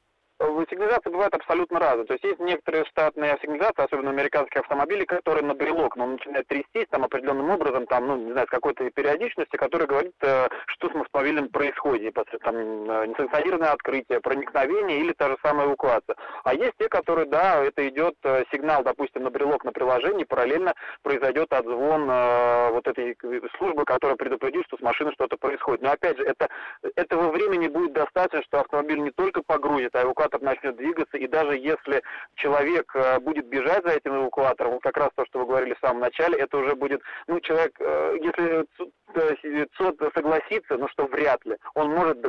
[0.69, 2.05] сигнализации бывают абсолютно разные.
[2.05, 6.47] То есть есть некоторые штатные сигнализации, особенно американские автомобили, которые на брелок, но он начинает
[6.47, 10.89] трястись там определенным образом, там, ну, не знаю, с какой-то периодичности, который говорит, э, что
[10.89, 16.15] с автомобилем происходит, там, э, несанкционированное открытие, проникновение или та же самая эвакуация.
[16.43, 20.73] А есть те, которые, да, это идет э, сигнал, допустим, на брелок на приложении, параллельно
[21.03, 22.07] произойдет отзвон
[22.71, 23.15] вот этой
[23.57, 25.81] службы, которая предупредит, что с машиной что-то происходит.
[25.81, 26.47] Но опять же, это,
[26.95, 31.57] этого времени будет достаточно, что автомобиль не только погрузит, а эвакуатор начнет двигаться, и даже
[31.57, 32.01] если
[32.35, 35.85] человек э, будет бежать за этим эвакуатором, вот как раз то, что вы говорили в
[35.85, 38.65] самом начале, это уже будет, ну, человек, э, если
[39.77, 42.23] ЦОД согласится, ну что вряд ли, он может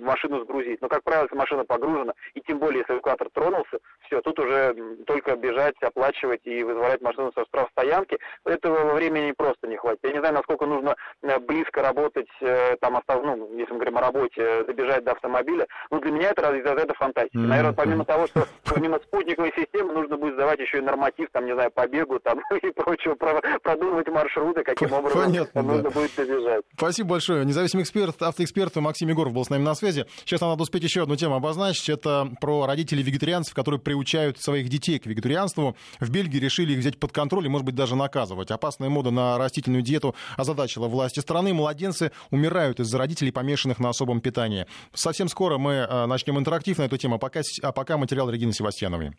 [0.00, 0.80] машину сгрузить.
[0.82, 4.74] Но, как правило, если машина погружена, и тем более, если эвакуатор тронулся, все, тут уже
[5.06, 10.00] только бежать, оплачивать и вызволять машину со штрафстоянки, этого времени просто не хватит.
[10.02, 14.02] Я не знаю, насколько нужно э, близко работать, э, там, ну, если мы говорим о
[14.02, 15.66] работе, добежать до автомобиля.
[15.90, 16.42] Ну, для меня это
[16.84, 17.38] это фантастика.
[17.44, 17.48] Mm-hmm.
[17.48, 21.54] Наверное, помимо того, что помимо спутниковой системы нужно будет сдавать еще и норматив, там, не
[21.54, 23.14] знаю, по бегу, там, и прочего,
[23.62, 25.90] продумывать маршруты, каким образом Понятно, нужно да.
[25.90, 26.64] будет добежать.
[26.76, 27.44] Спасибо большое.
[27.44, 30.06] Независимый эксперт, автоэксперт Максим Егоров был с нами на связи.
[30.24, 31.88] Сейчас нам надо успеть еще одну тему обозначить.
[31.88, 35.76] Это про родителей вегетарианцев, которые приучают своих детей к вегетарианству.
[36.00, 38.50] В Бельгии решили их взять под контроль и, может быть, даже наказывать.
[38.50, 41.52] Опасная мода на растительную диету озадачила власти страны.
[41.54, 44.66] Младенцы умирают из-за родителей, помешанных на особом питании.
[44.92, 48.52] Совсем скоро мы э, начнем интерактив на эту тему, а пока, а пока материал Регины
[48.52, 49.12] Севастьяновой.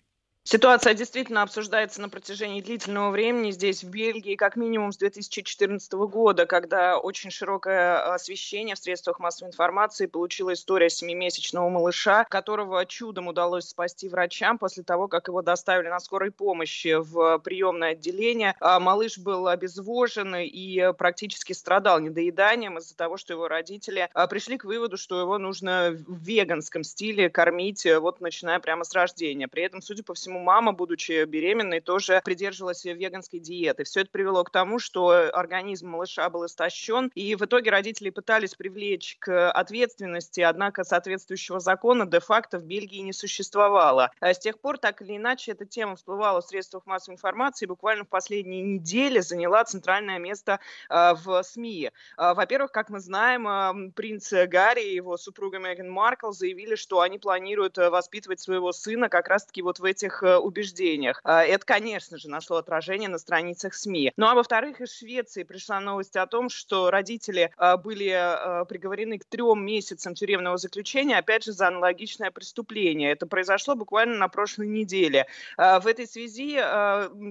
[0.47, 6.45] Ситуация действительно обсуждается на протяжении длительного времени здесь, в Бельгии, как минимум с 2014 года,
[6.45, 13.69] когда очень широкое освещение в средствах массовой информации получила история семимесячного малыша, которого чудом удалось
[13.69, 18.53] спасти врачам после того, как его доставили на скорой помощи в приемное отделение.
[18.59, 24.59] А малыш был обезвожен и практически страдал недоеданием из-за того, что его родители а, пришли
[24.59, 29.47] к выводу, что его нужно в веганском стиле кормить, вот начиная прямо с рождения.
[29.47, 33.85] При этом, судя по всему, Поэтому мама, будучи беременной, тоже придерживалась веганской диеты.
[33.85, 38.53] Все это привело к тому, что организм малыша был истощен, и в итоге родители пытались
[38.55, 44.11] привлечь к ответственности, однако соответствующего закона де-факто в Бельгии не существовало.
[44.19, 47.69] А с тех пор, так или иначе, эта тема всплывала в средствах массовой информации и
[47.69, 51.91] буквально в последние недели заняла центральное место а, в СМИ.
[52.17, 57.19] А, во-первых, как мы знаем, принц Гарри и его супруга Меган Маркл заявили, что они
[57.19, 61.21] планируют воспитывать своего сына как раз-таки вот в этих Э, убеждениях.
[61.23, 64.13] А, это, конечно же, нашло отражение на страницах СМИ.
[64.17, 69.19] Ну а во-вторых, из Швеции пришла новость о том, что родители а, были а, приговорены
[69.19, 73.11] к трем месяцам тюремного заключения, опять же, за аналогичное преступление.
[73.11, 75.27] Это произошло буквально на прошлой неделе.
[75.57, 76.55] В этой связи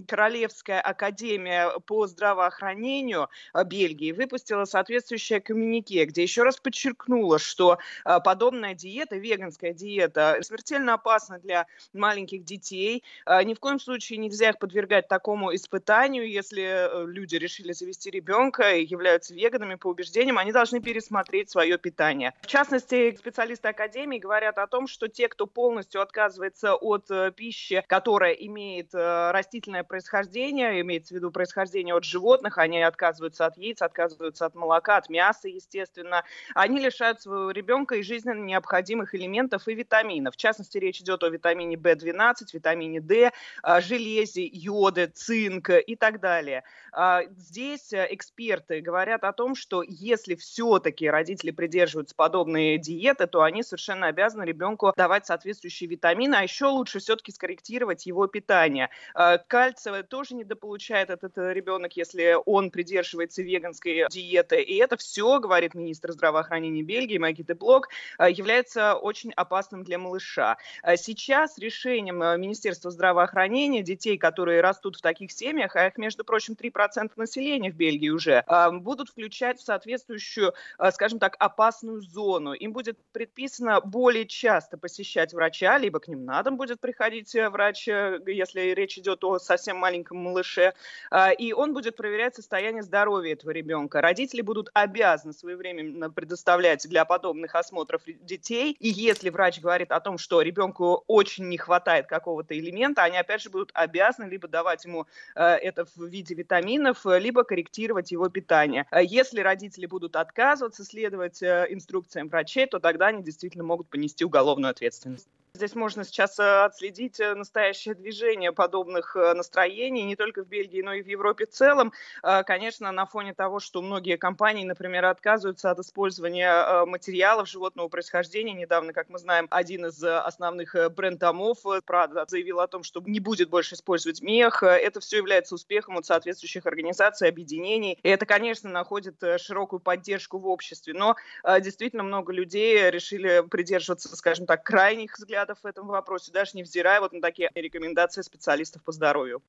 [0.06, 3.28] Королевская академия по здравоохранению
[3.66, 7.78] Бельгии выпустила соответствующее коммюнике, где еще раз подчеркнула, что
[8.24, 13.02] подобная диета, веганская диета, смертельно опасна для маленьких детей, детей.
[13.24, 18.10] А, ни в коем случае нельзя их подвергать такому испытанию, если э, люди решили завести
[18.10, 22.32] ребенка и являются веганами по убеждениям, они должны пересмотреть свое питание.
[22.42, 27.82] В частности, специалисты Академии говорят о том, что те, кто полностью отказывается от э, пищи,
[27.86, 33.82] которая имеет э, растительное происхождение, имеется в виду происхождение от животных, они отказываются от яиц,
[33.82, 39.74] отказываются от молока, от мяса, естественно, они лишают своего ребенка и жизненно необходимых элементов и
[39.74, 40.34] витаминов.
[40.34, 43.32] В частности, речь идет о витамине В12, витамине витамине D,
[43.62, 46.64] а, железе, йоде, цинк и так далее.
[46.92, 53.42] А, здесь э, эксперты говорят о том, что если все-таки родители придерживаются подобной диеты, то
[53.42, 58.90] они совершенно обязаны ребенку давать соответствующие витамины, а еще лучше все-таки скорректировать его питание.
[59.14, 64.62] А, кальция тоже недополучает этот э, ребенок, если он придерживается веганской диеты.
[64.62, 70.56] И это все, говорит министр здравоохранения Бельгии Магиты Блок, является очень опасным для малыша.
[70.96, 76.54] Сейчас решением министерства Министерства здравоохранения детей, которые растут в таких семьях, а их, между прочим,
[76.54, 82.54] 3% населения в Бельгии уже, а, будут включать в соответствующую, а, скажем так, опасную зону.
[82.54, 87.50] Им будет предписано более часто посещать врача, либо к ним на дом будет приходить э,
[87.50, 90.72] врач, э, если речь идет о совсем маленьком малыше,
[91.10, 94.00] а, и он будет проверять состояние здоровья этого ребенка.
[94.00, 100.16] Родители будут обязаны своевременно предоставлять для подобных осмотров детей, и если врач говорит о том,
[100.16, 104.84] что ребенку очень не хватает какого-то какого-то элемента, они опять же будут обязаны либо давать
[104.84, 108.86] ему э, это в виде витаминов, либо корректировать его питание.
[108.90, 114.24] А если родители будут отказываться следовать э, инструкциям врачей, то тогда они действительно могут понести
[114.24, 115.28] уголовную ответственность.
[115.56, 120.82] Здесь можно сейчас э, отследить э, настоящее движение подобных э, настроений не только в Бельгии,
[120.82, 121.92] но и в Европе в целом.
[122.22, 128.52] Конечно, на фоне того, что многие компании, например, отказываются от использования материалов животного происхождения.
[128.52, 133.48] Недавно, как мы знаем, один из основных бренд-домов Prada заявил о том, что не будет
[133.48, 134.62] больше использовать мех.
[134.64, 137.98] Это все является успехом от соответствующих организаций, объединений.
[138.02, 140.94] И это, конечно, находит широкую поддержку в обществе.
[140.94, 141.14] Но
[141.60, 147.00] действительно много людей решили придерживаться, скажем так, крайних взглядов взглядов в этом вопросе, даже невзирая
[147.00, 149.42] вот на такие рекомендации специалистов по здоровью.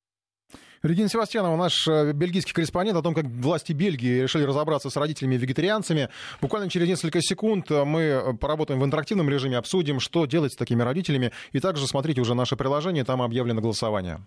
[0.82, 6.08] Регина Севастьянова, наш э, бельгийский корреспондент, о том, как власти Бельгии решили разобраться с родителями-вегетарианцами.
[6.40, 10.56] Буквально через несколько секунд э, мы э, поработаем в интерактивном режиме, обсудим, что делать с
[10.56, 11.32] такими родителями.
[11.50, 14.20] И также смотрите уже наше приложение, там объявлено голосование.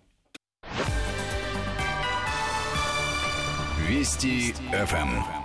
[3.88, 5.39] Вести ФМ.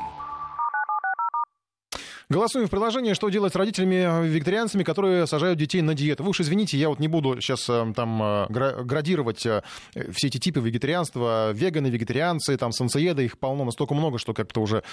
[2.35, 6.21] Голосуем в приложении, что делать с родителями-вегетарианцами, которые сажают детей на диету.
[6.25, 9.63] Вы уж извините, я вот не буду сейчас э, там э, градировать э,
[10.11, 11.53] все эти типы вегетарианства.
[11.53, 14.83] Веганы, вегетарианцы, там санцееды, их полно, настолько много, что как-то уже,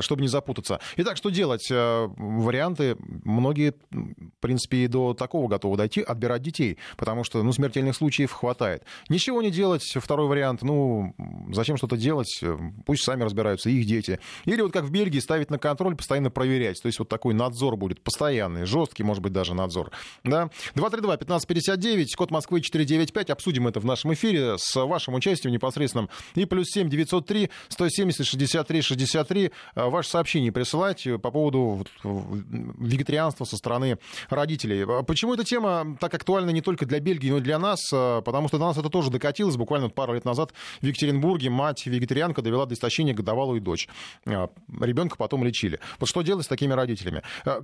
[0.00, 0.80] чтобы не запутаться.
[0.96, 1.70] Итак, что делать?
[1.70, 7.94] Варианты, многие, в принципе, и до такого готовы дойти, отбирать детей, потому что, ну, смертельных
[7.94, 8.82] случаев хватает.
[9.08, 11.14] Ничего не делать, второй вариант, ну,
[11.52, 12.42] зачем что-то делать,
[12.84, 14.18] пусть сами разбираются, их дети.
[14.44, 17.76] Или вот как в Бельгии, ставить на контроль, постоянно проверять То есть вот такой надзор
[17.76, 19.90] будет постоянный, жесткий, может быть, даже надзор.
[20.24, 20.50] Да?
[20.74, 23.30] 232-1559, код Москвы 495.
[23.30, 26.08] Обсудим это в нашем эфире с вашим участием непосредственным.
[26.34, 29.50] И плюс 7 903 170 63 63.
[29.74, 34.86] Ваше сообщение присылать по поводу вегетарианства со стороны родителей.
[35.04, 37.80] Почему эта тема так актуальна не только для Бельгии, но и для нас?
[37.90, 39.56] Потому что до нас это тоже докатилось.
[39.56, 43.88] Буквально пару лет назад в Екатеринбурге мать вегетарианка довела до истощения годовалую дочь.
[44.24, 45.78] Ребенка потом лечили.
[45.98, 47.22] Вот что делать с такими родителями?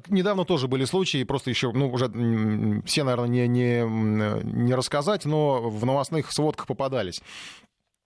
[0.08, 2.06] Недавно тоже были случаи, просто еще, ну, уже
[2.86, 3.84] все, наверное, не, не,
[4.42, 7.20] не рассказать, но в новостных сводках попадались.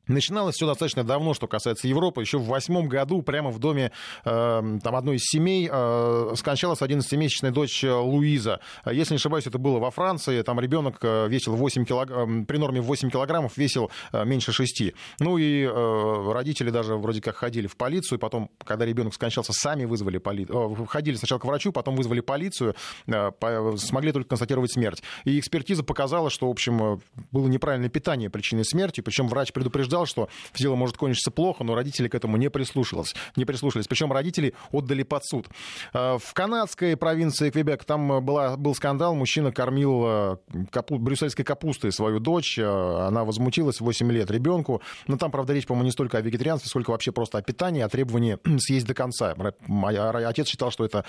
[0.06, 2.20] Начиналось все достаточно давно, что касается Европы.
[2.20, 3.92] Еще в восьмом году прямо в доме
[4.24, 8.60] э, там, одной из семей э, скончалась 11-месячная дочь э, Луиза.
[8.90, 10.42] Если не ошибаюсь, это было во Франции.
[10.42, 14.94] Там ребенок э, весил 8 килограмм, при норме 8 килограммов весил э, меньше 6.
[15.20, 18.18] Ну и э, родители даже вроде как ходили в полицию.
[18.18, 20.77] Потом, когда ребенок скончался, сами вызвали полицию.
[20.81, 22.75] Э, ходили сначала к врачу, потом вызвали полицию.
[23.06, 25.02] Э, по, смогли только констатировать смерть.
[25.25, 27.00] И экспертиза показала, что, в общем,
[27.31, 29.02] было неправильное питание причиной смерти.
[29.02, 33.14] Причем врач предупреждал, сказал, что дело может кончиться плохо, но родители к этому не прислушивались.
[33.36, 33.86] Не прислушались.
[33.86, 35.48] Причем родители отдали под суд.
[35.92, 39.14] А, в канадской провинции Квебек там была, был скандал.
[39.14, 40.38] Мужчина кормил а,
[40.70, 42.58] капу, брюссельской капустой свою дочь.
[42.60, 44.82] А, она возмутилась 8 лет ребенку.
[45.06, 47.88] Но там, правда, речь, по-моему, не столько о вегетарианстве, сколько вообще просто о питании, о
[47.88, 49.34] требовании съесть до конца.
[49.36, 51.04] Отец считал, что это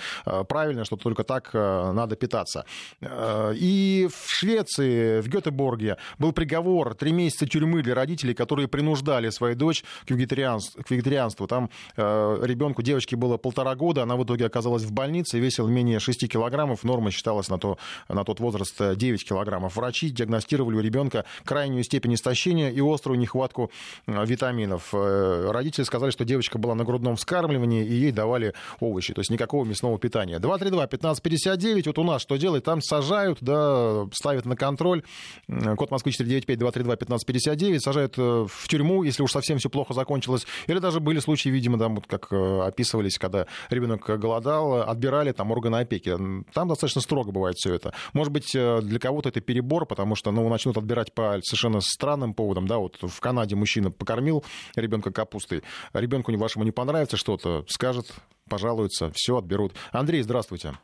[0.48, 2.64] правильно, что только так надо питаться.
[3.00, 9.54] И в Швеции, в Гетеборге был приговор три месяца тюрьмы для родителей, которые принуждали свою
[9.54, 10.82] дочь к вегетарианству.
[10.82, 11.46] К вегетарианству.
[11.46, 16.00] Там э, ребенку, девочке было полтора года, она в итоге оказалась в больнице, весила менее
[16.00, 19.76] 6 килограммов, норма считалась на, то, на тот возраст 9 э, килограммов.
[19.76, 23.70] Врачи диагностировали у ребенка крайнюю степень истощения и острую нехватку
[24.06, 24.88] э, витаминов.
[24.92, 29.30] Э, родители сказали, что девочка была на грудном вскармливании, и ей давали овощи, то есть
[29.30, 30.38] никакого мясного питания.
[30.38, 32.64] 232-1559, вот у нас что делать?
[32.64, 35.02] Там сажают, да, ставят на контроль.
[35.48, 40.46] Код Москвы 495-232-1559, сажают э, в тюрьму, если уж совсем все плохо закончилось.
[40.66, 45.50] Или даже были случаи, видимо, там, вот как э, описывались, когда ребенок голодал, отбирали там
[45.50, 46.16] органы опеки.
[46.52, 47.92] Там достаточно строго бывает все это.
[48.12, 52.34] Может быть, э, для кого-то это перебор, потому что ну, начнут отбирать по совершенно странным
[52.34, 52.66] поводам.
[52.66, 54.44] Да, вот в Канаде мужчина покормил
[54.76, 58.12] ребенка капустой, ребенку вашему не понравится что-то, скажет,
[58.48, 59.72] пожалуется, все отберут.
[59.92, 60.74] Андрей, здравствуйте.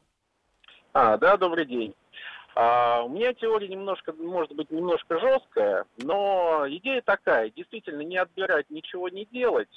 [0.93, 1.95] А, да, добрый день.
[2.61, 8.69] А, у меня теория немножко, может быть, немножко жесткая, но идея такая, действительно не отбирать,
[8.69, 9.69] ничего не делать,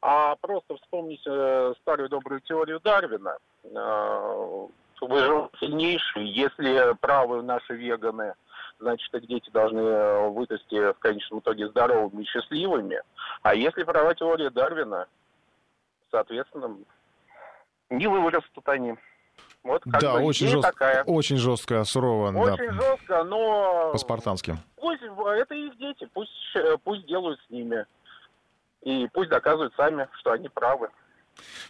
[0.00, 3.38] а просто вспомнить э, старую добрую теорию Дарвина.
[3.64, 4.66] Э,
[5.00, 8.34] выжил сильнейший, если правы наши веганы,
[8.78, 9.82] значит, их дети должны
[10.28, 13.02] вырасти в конечном итоге здоровыми и счастливыми.
[13.42, 15.08] А если права теория Дарвина,
[16.12, 16.76] соответственно,
[17.90, 18.94] не вырастут они.
[19.64, 20.62] Вот как да, бы очень, жест...
[20.62, 21.04] такая.
[21.04, 22.36] очень жестко, сурово.
[22.36, 22.72] Очень да.
[22.72, 23.90] жестко, но...
[23.92, 24.56] По-спартански.
[24.76, 27.86] Пусть, это их дети, пусть, э, пусть делают с ними.
[28.82, 30.88] И пусть доказывают сами, что они правы.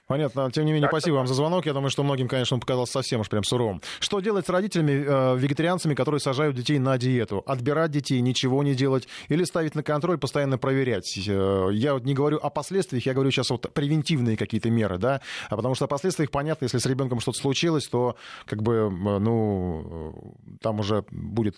[0.07, 0.51] Понятно.
[0.51, 1.67] Тем не менее, так спасибо вам за звонок.
[1.67, 3.81] Я думаю, что многим, конечно, он показался совсем уж прям суровым.
[4.01, 7.43] Что делать с родителями, э, вегетарианцами, которые сажают детей на диету?
[7.47, 11.17] Отбирать детей, ничего не делать или ставить на контроль, постоянно проверять?
[11.27, 15.21] Э, я вот не говорю о последствиях, я говорю сейчас вот превентивные какие-то меры, да?
[15.49, 18.89] А потому что о последствиях понятно, если с ребенком что-то случилось, то как бы, э,
[19.19, 21.57] ну, там уже будет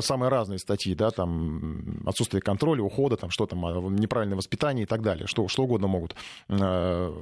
[0.00, 4.86] самые разные статьи, да, там отсутствие контроля, ухода, там что там, а, неправильное воспитание и
[4.86, 5.26] так далее.
[5.26, 6.14] Что, что угодно могут
[6.48, 7.12] э,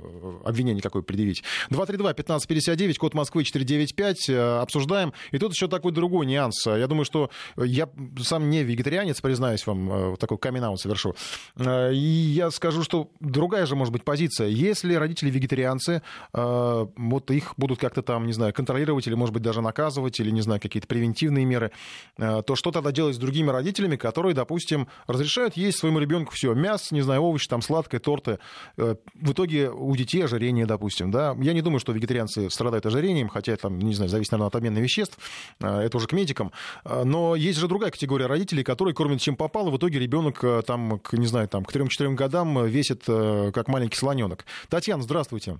[0.45, 1.43] обвинение какое предъявить.
[1.71, 5.13] 232-1559, код Москвы 495, э, обсуждаем.
[5.33, 6.67] И тут еще такой другой нюанс.
[6.67, 7.89] Я думаю, что я
[8.23, 11.15] сам не вегетарианец, признаюсь вам, э, такой камин совершу.
[11.57, 14.49] Э, и я скажу, что другая же может быть позиция.
[14.49, 16.03] Если родители вегетарианцы,
[16.33, 20.41] вот их будут как-то там, не знаю, контролировать или, может быть, даже наказывать, или, не
[20.41, 21.71] знаю, какие-то превентивные меры,
[22.17, 26.95] то что тогда делать с другими родителями, которые, допустим, разрешают есть своему ребенку все, мясо,
[26.95, 28.39] не знаю, овощи, там, сладкое, торты.
[28.77, 31.35] В итоге у детей ожирение, допустим, да.
[31.39, 34.79] Я не думаю, что вегетарианцы страдают ожирением, хотя там, не знаю, зависит, наверное, от обмена
[34.79, 35.19] веществ,
[35.61, 36.53] э, это уже к медикам.
[36.85, 40.63] Э, но есть же другая категория родителей, которые кормят чем попало, в итоге ребенок э,
[40.67, 44.45] там, к, не знаю, там, к 3-4 годам весит как маленький слоненок.
[44.69, 45.59] Татьяна, здравствуйте.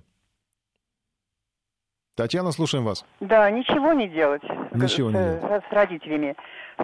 [2.15, 3.05] Татьяна, слушаем вас.
[3.19, 4.41] Да, ничего не делать
[4.77, 5.63] ничего с, не делать.
[5.69, 6.35] с родителями.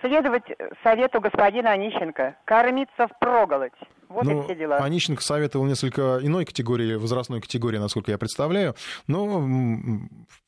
[0.02, 0.44] Следовать
[0.84, 2.38] совету господина Онищенко.
[2.46, 3.72] Кормиться в проголодь.
[4.14, 4.78] Вот ну, и все дела.
[4.78, 8.76] Онищенко советовал несколько иной категории, возрастной категории, насколько я представляю.
[9.08, 9.40] Но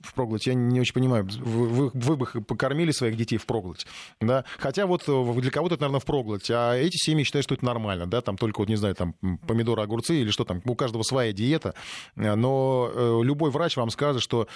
[0.05, 1.27] в проглоть я не очень понимаю.
[1.39, 3.87] Вы, вы, вы бы покормили своих детей в проглоть,
[4.21, 4.45] да?
[4.59, 7.65] Хотя вот э, для кого-то это, наверное, в проглоть, а эти семьи считают, что это
[7.65, 8.21] нормально, да?
[8.21, 9.15] Там только, вот, не знаю, там
[9.47, 10.61] помидоры, огурцы или что там.
[10.65, 11.73] У каждого своя диета.
[12.15, 14.47] Но э, любой врач вам скажет, что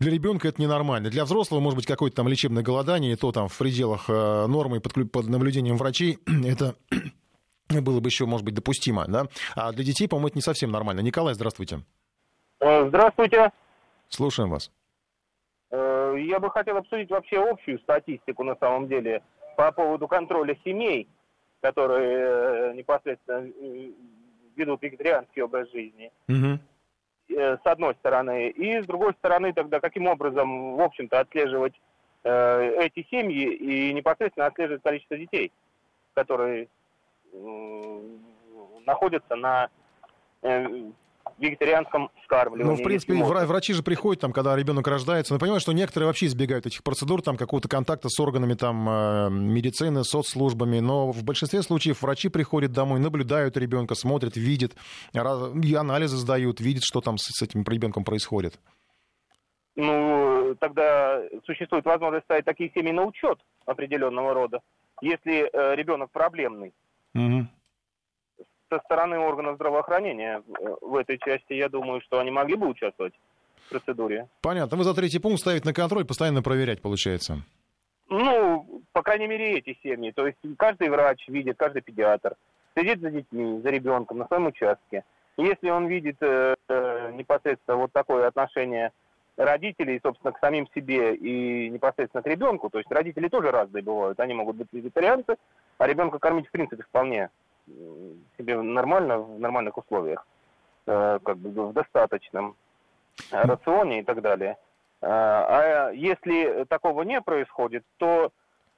[0.00, 1.08] для ребенка это ненормально.
[1.08, 4.06] Для взрослого, может быть, какое-то там лечебное голодание, и то там в пределах
[4.46, 6.76] нормы под, под наблюдением врачей, это
[7.82, 9.26] было бы еще, может быть, допустимо, да?
[9.54, 11.00] А для детей, по-моему, это не совсем нормально.
[11.00, 11.80] Николай, здравствуйте.
[12.60, 13.50] Э, здравствуйте.
[14.08, 14.70] Слушаем вас.
[15.70, 19.22] Э, я бы хотел обсудить вообще общую статистику на самом деле
[19.56, 21.08] по поводу контроля семей,
[21.60, 23.50] которые э, непосредственно
[24.54, 26.10] ведут вегетарианский образ жизни.
[26.28, 26.58] Угу.
[27.28, 28.50] С одной стороны.
[28.50, 31.74] И с другой стороны, тогда каким образом, в общем-то, отслеживать
[32.28, 35.52] эти семьи и непосредственно отслеживать количество детей,
[36.14, 36.68] которые
[38.86, 39.68] находятся на
[40.42, 40.66] э,
[41.38, 42.70] вегетарианском скармливании.
[42.70, 45.34] Ну, в принципе, врачи же приходят, там, когда ребенок рождается.
[45.34, 49.30] Но понимаю, что некоторые вообще избегают этих процедур, там, какого-то контакта с органами там, э,
[49.30, 50.78] медицины, соцслужбами.
[50.78, 54.74] Но в большинстве случаев врачи приходят домой, наблюдают ребенка, смотрят, видят,
[55.12, 58.58] и анализы сдают, видят, что там с этим ребенком происходит.
[59.76, 64.60] Ну, тогда существует возможность ставить такие семьи на учет определенного рода,
[65.02, 66.72] если э, ребенок проблемный.
[67.14, 67.46] Угу.
[68.70, 73.12] Со стороны органов здравоохранения э, в этой части, я думаю, что они могли бы участвовать
[73.66, 74.28] в процедуре.
[74.40, 74.78] Понятно.
[74.78, 77.42] Вы за третий пункт ставить на контроль, постоянно проверять, получается.
[78.08, 80.10] Ну, по крайней мере, эти семьи.
[80.12, 82.36] То есть каждый врач видит, каждый педиатр
[82.74, 85.04] следит за детьми, за ребенком на своем участке.
[85.36, 88.92] Если он видит э, э, непосредственно вот такое отношение
[89.36, 94.18] родителей, собственно, к самим себе и непосредственно к ребенку, то есть родители тоже разные бывают,
[94.20, 95.36] они могут быть вегетарианцы,
[95.78, 97.30] а ребенка кормить в принципе вполне
[98.38, 100.26] себе нормально, в нормальных условиях,
[100.86, 102.56] э, как бы в достаточном
[103.30, 104.56] рационе и так далее.
[105.00, 108.30] Э, а если такого не происходит, то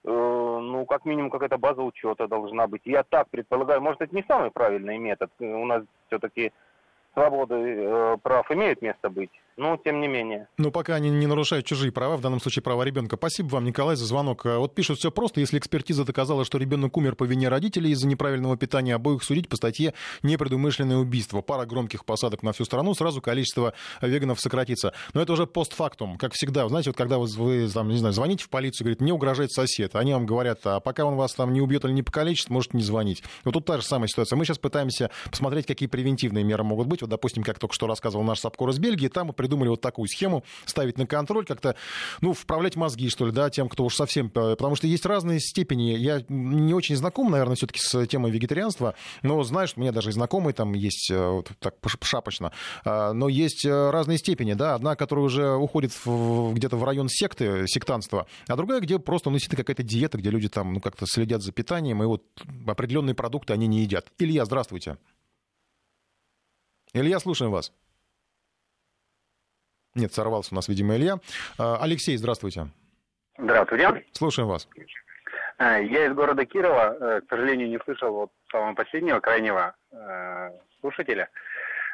[0.04, 2.82] э, ну, как минимум, какая-то база учета должна быть.
[2.84, 5.30] Я так предполагаю, может, это не самый правильный метод.
[5.38, 6.52] У нас все-таки
[7.14, 10.48] свободы э, прав имеют место быть, но тем не менее.
[10.56, 13.16] Ну, пока они не нарушают чужие права, в данном случае права ребенка.
[13.16, 14.46] Спасибо вам, Николай, за звонок.
[14.46, 15.40] Э, вот пишут все просто.
[15.40, 19.56] Если экспертиза доказала, что ребенок умер по вине родителей из-за неправильного питания, обоих судить по
[19.56, 21.40] статье «Непредумышленное убийство».
[21.40, 24.94] Пара громких посадок на всю страну, сразу количество веганов сократится.
[25.12, 26.68] Но это уже постфактум, как всегда.
[26.68, 29.96] Знаете, вот когда вы, там, не знаю, звоните в полицию, говорит, мне угрожает сосед.
[29.96, 32.84] Они вам говорят, а пока он вас там не убьет или не покалечит, можете не
[32.84, 33.24] звонить.
[33.44, 34.36] Вот тут та же самая ситуация.
[34.36, 37.00] Мы сейчас пытаемся посмотреть, какие превентивные меры могут быть.
[37.00, 40.08] Вот, допустим, как только что рассказывал наш Сапкор из Бельгии, там мы придумали вот такую
[40.08, 41.74] схему, ставить на контроль, как-то,
[42.20, 44.26] ну, вправлять мозги, что ли, да, тем, кто уж совсем...
[44.34, 45.94] Э, потому что есть разные степени.
[45.94, 50.12] Я не очень знаком, наверное, все-таки с темой вегетарианства, но знаешь, у меня даже и
[50.12, 52.52] знакомые там есть, э, вот так шапочно,
[52.84, 57.66] а, но есть э, разные степени, да, одна, которая уже уходит где-то в район секты,
[57.66, 61.52] сектанства, а другая, где просто ну, какая-то диета, где люди там, ну, как-то следят за
[61.52, 62.22] питанием, и вот
[62.66, 64.12] определенные продукты они не едят.
[64.18, 64.98] Илья, здравствуйте.
[66.92, 67.72] Илья, слушаем вас.
[69.94, 71.18] Нет, сорвался у нас, видимо, Илья.
[71.58, 72.68] А, Алексей, здравствуйте.
[73.36, 74.04] Здравствуйте.
[74.12, 74.68] Слушаем вас.
[75.58, 76.96] А, я из города Кирова.
[77.00, 81.28] Э, к сожалению, не слышал вот самого последнего, крайнего э, слушателя.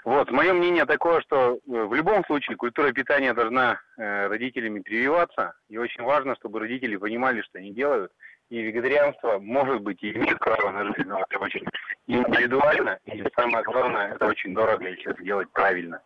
[0.05, 5.55] Вот, мое мнение такое, что э, в любом случае культура питания должна родителями прививаться.
[5.68, 8.12] И очень важно, чтобы родители понимали, что они делают–
[8.51, 11.64] и вегетарианство может быть и имеет право на жизнь, но это очень
[12.07, 16.01] индивидуально, и самое главное, это очень дорого, если это делать правильно.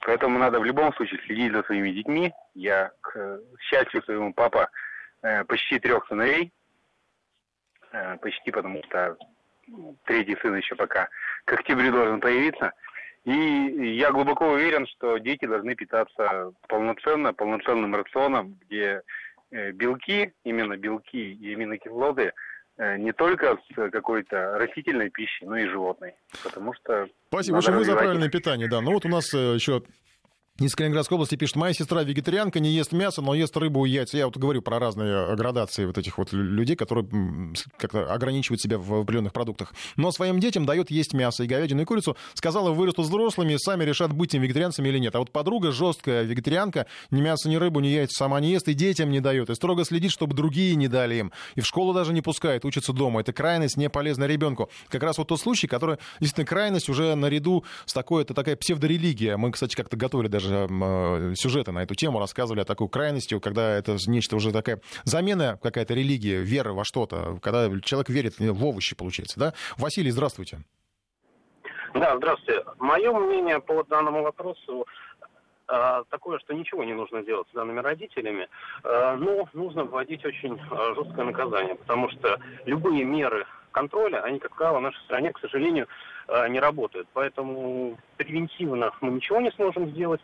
[0.00, 2.32] Поэтому надо в любом случае следить за своими детьми.
[2.54, 4.70] Я, к счастью своему, папа
[5.22, 6.52] э, почти трех сыновей,
[7.92, 9.16] э, почти потому что
[10.04, 11.08] третий сын еще пока
[11.44, 12.72] к октябрю должен появиться.
[13.24, 13.32] И
[13.96, 19.02] я глубоко уверен, что дети должны питаться полноценно, полноценным рационом, где
[19.52, 22.32] Э, белки, именно белки и аминокислоты э,
[22.98, 26.14] не только с какой-то растительной пищей, но и животной.
[26.42, 27.08] Потому что...
[27.28, 28.80] Спасибо большое, за правильное питание, да.
[28.80, 29.82] Ну вот у нас э, еще
[30.60, 34.18] из Калининградской области пишет, моя сестра вегетарианка, не ест мясо, но ест рыбу и яйца.
[34.18, 37.08] Я вот говорю про разные градации вот этих вот людей, которые
[37.78, 39.72] как-то ограничивают себя в определенных продуктах.
[39.96, 42.14] Но своим детям дает есть мясо и говядину и курицу.
[42.34, 45.16] Сказала, вырастут взрослыми, сами решат, быть им вегетарианцами или нет.
[45.16, 48.74] А вот подруга жесткая вегетарианка, ни мясо, ни рыбу, ни яйца сама не ест и
[48.74, 49.48] детям не дает.
[49.48, 51.32] И строго следит, чтобы другие не дали им.
[51.54, 53.20] И в школу даже не пускает, учится дома.
[53.20, 54.68] Это крайность не полезна ребенку.
[54.90, 59.38] Как раз вот тот случай, который действительно крайность уже наряду с такой, это такая псевдорелигия.
[59.38, 63.38] Мы, кстати, как-то готовили даже даже э, сюжеты на эту тему рассказывали о такой крайности,
[63.38, 68.64] когда это нечто уже такая замена какая-то религии, вера во что-то, когда человек верит в
[68.64, 69.54] овощи, получается, да?
[69.78, 70.58] Василий, здравствуйте.
[71.94, 72.64] Да, здравствуйте.
[72.78, 74.86] Мое мнение по данному вопросу
[75.68, 78.48] э, такое, что ничего не нужно делать с данными родителями,
[78.84, 80.60] э, но нужно вводить очень
[80.94, 85.86] жесткое наказание, потому что любые меры контроля, они, как правило, в нашей стране, к сожалению,
[86.48, 87.08] не работают.
[87.12, 90.20] Поэтому превентивно мы ничего не сможем сделать.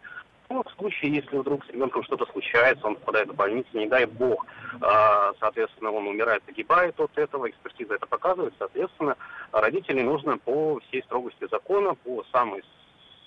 [0.49, 4.07] Ну, в случае, если вдруг с ребенком что-то случается, он попадает в больницу, не дай
[4.07, 9.17] бог, э, соответственно, он умирает, погибает от этого, экспертиза это показывает, соответственно,
[9.51, 12.63] родителей нужно по всей строгости закона, по самой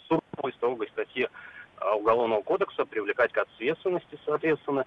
[0.07, 1.29] суровой строгой статье
[1.81, 4.85] э, Уголовного кодекса привлекать к ответственности, соответственно,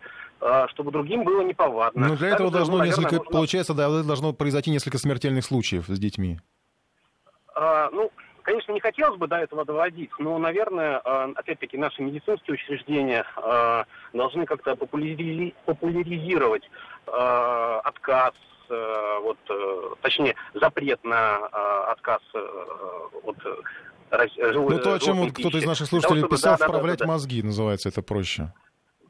[0.68, 2.08] чтобы другим было неповадно.
[2.08, 3.30] Ну, для этого должно ну, наверное, несколько, нужно...
[3.30, 6.38] получается, да, должно произойти несколько смертельных случаев с детьми.
[7.54, 8.10] А, ну,
[8.42, 13.84] Конечно, не хотелось бы до этого доводить, но, наверное, э, опять-таки наши медицинские учреждения э,
[14.12, 16.68] должны как-то популяризировать
[17.06, 18.32] э, отказ
[19.22, 19.36] вот,
[20.00, 21.36] точнее, запрет на
[21.90, 22.22] отказ
[23.22, 23.36] от
[24.10, 27.42] ну, то, о чем кто-то из наших слушателей того, писал, да, вправлять да, да, мозги,
[27.42, 28.50] называется это проще.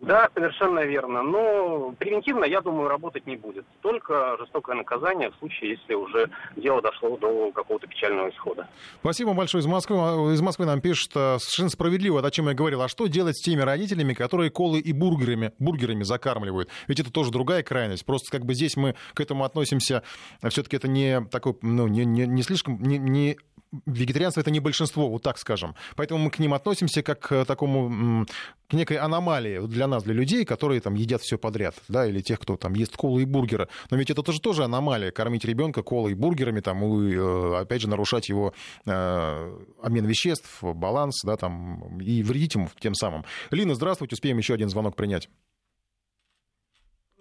[0.03, 1.22] Да, совершенно верно.
[1.22, 3.64] Но превентивно, я думаю, работать не будет.
[3.82, 8.68] Только жестокое наказание в случае, если уже дело дошло до какого-то печального исхода.
[9.00, 9.62] Спасибо большое.
[9.62, 9.96] Из Москвы,
[10.34, 12.82] из Москвы нам пишут э, совершенно справедливо, о чем я говорил.
[12.82, 16.68] А что делать с теми родителями, которые колы и бургерами, бургерами закармливают?
[16.88, 18.05] Ведь это тоже другая крайность.
[18.05, 20.03] Просто как бы здесь мы к этому относимся,
[20.48, 23.38] все-таки это не такой, ну, не, не, не слишком, не, не
[23.86, 25.74] вегетарианство это не большинство, вот так скажем.
[25.96, 28.26] Поэтому мы к ним относимся как к такому,
[28.68, 32.38] к некой аномалии для нас, для людей, которые там едят все подряд, да, или тех,
[32.40, 33.68] кто там ест колы и бургеры.
[33.90, 37.80] Но ведь это тоже тоже аномалия, кормить ребенка колой и бургерами, там, и, э, опять
[37.82, 38.52] же, нарушать его
[38.86, 43.24] э, обмен веществ, баланс, да, там, и вредить ему тем самым.
[43.50, 45.28] Лина, здравствуйте, успеем еще один звонок принять.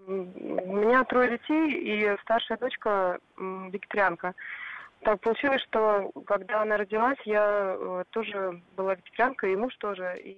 [0.08, 4.34] У меня трое детей, и старшая дочка вегетарианка.
[5.04, 10.20] Так получилось, что когда она родилась, я э, тоже была вегетарианка, и муж тоже.
[10.20, 10.30] И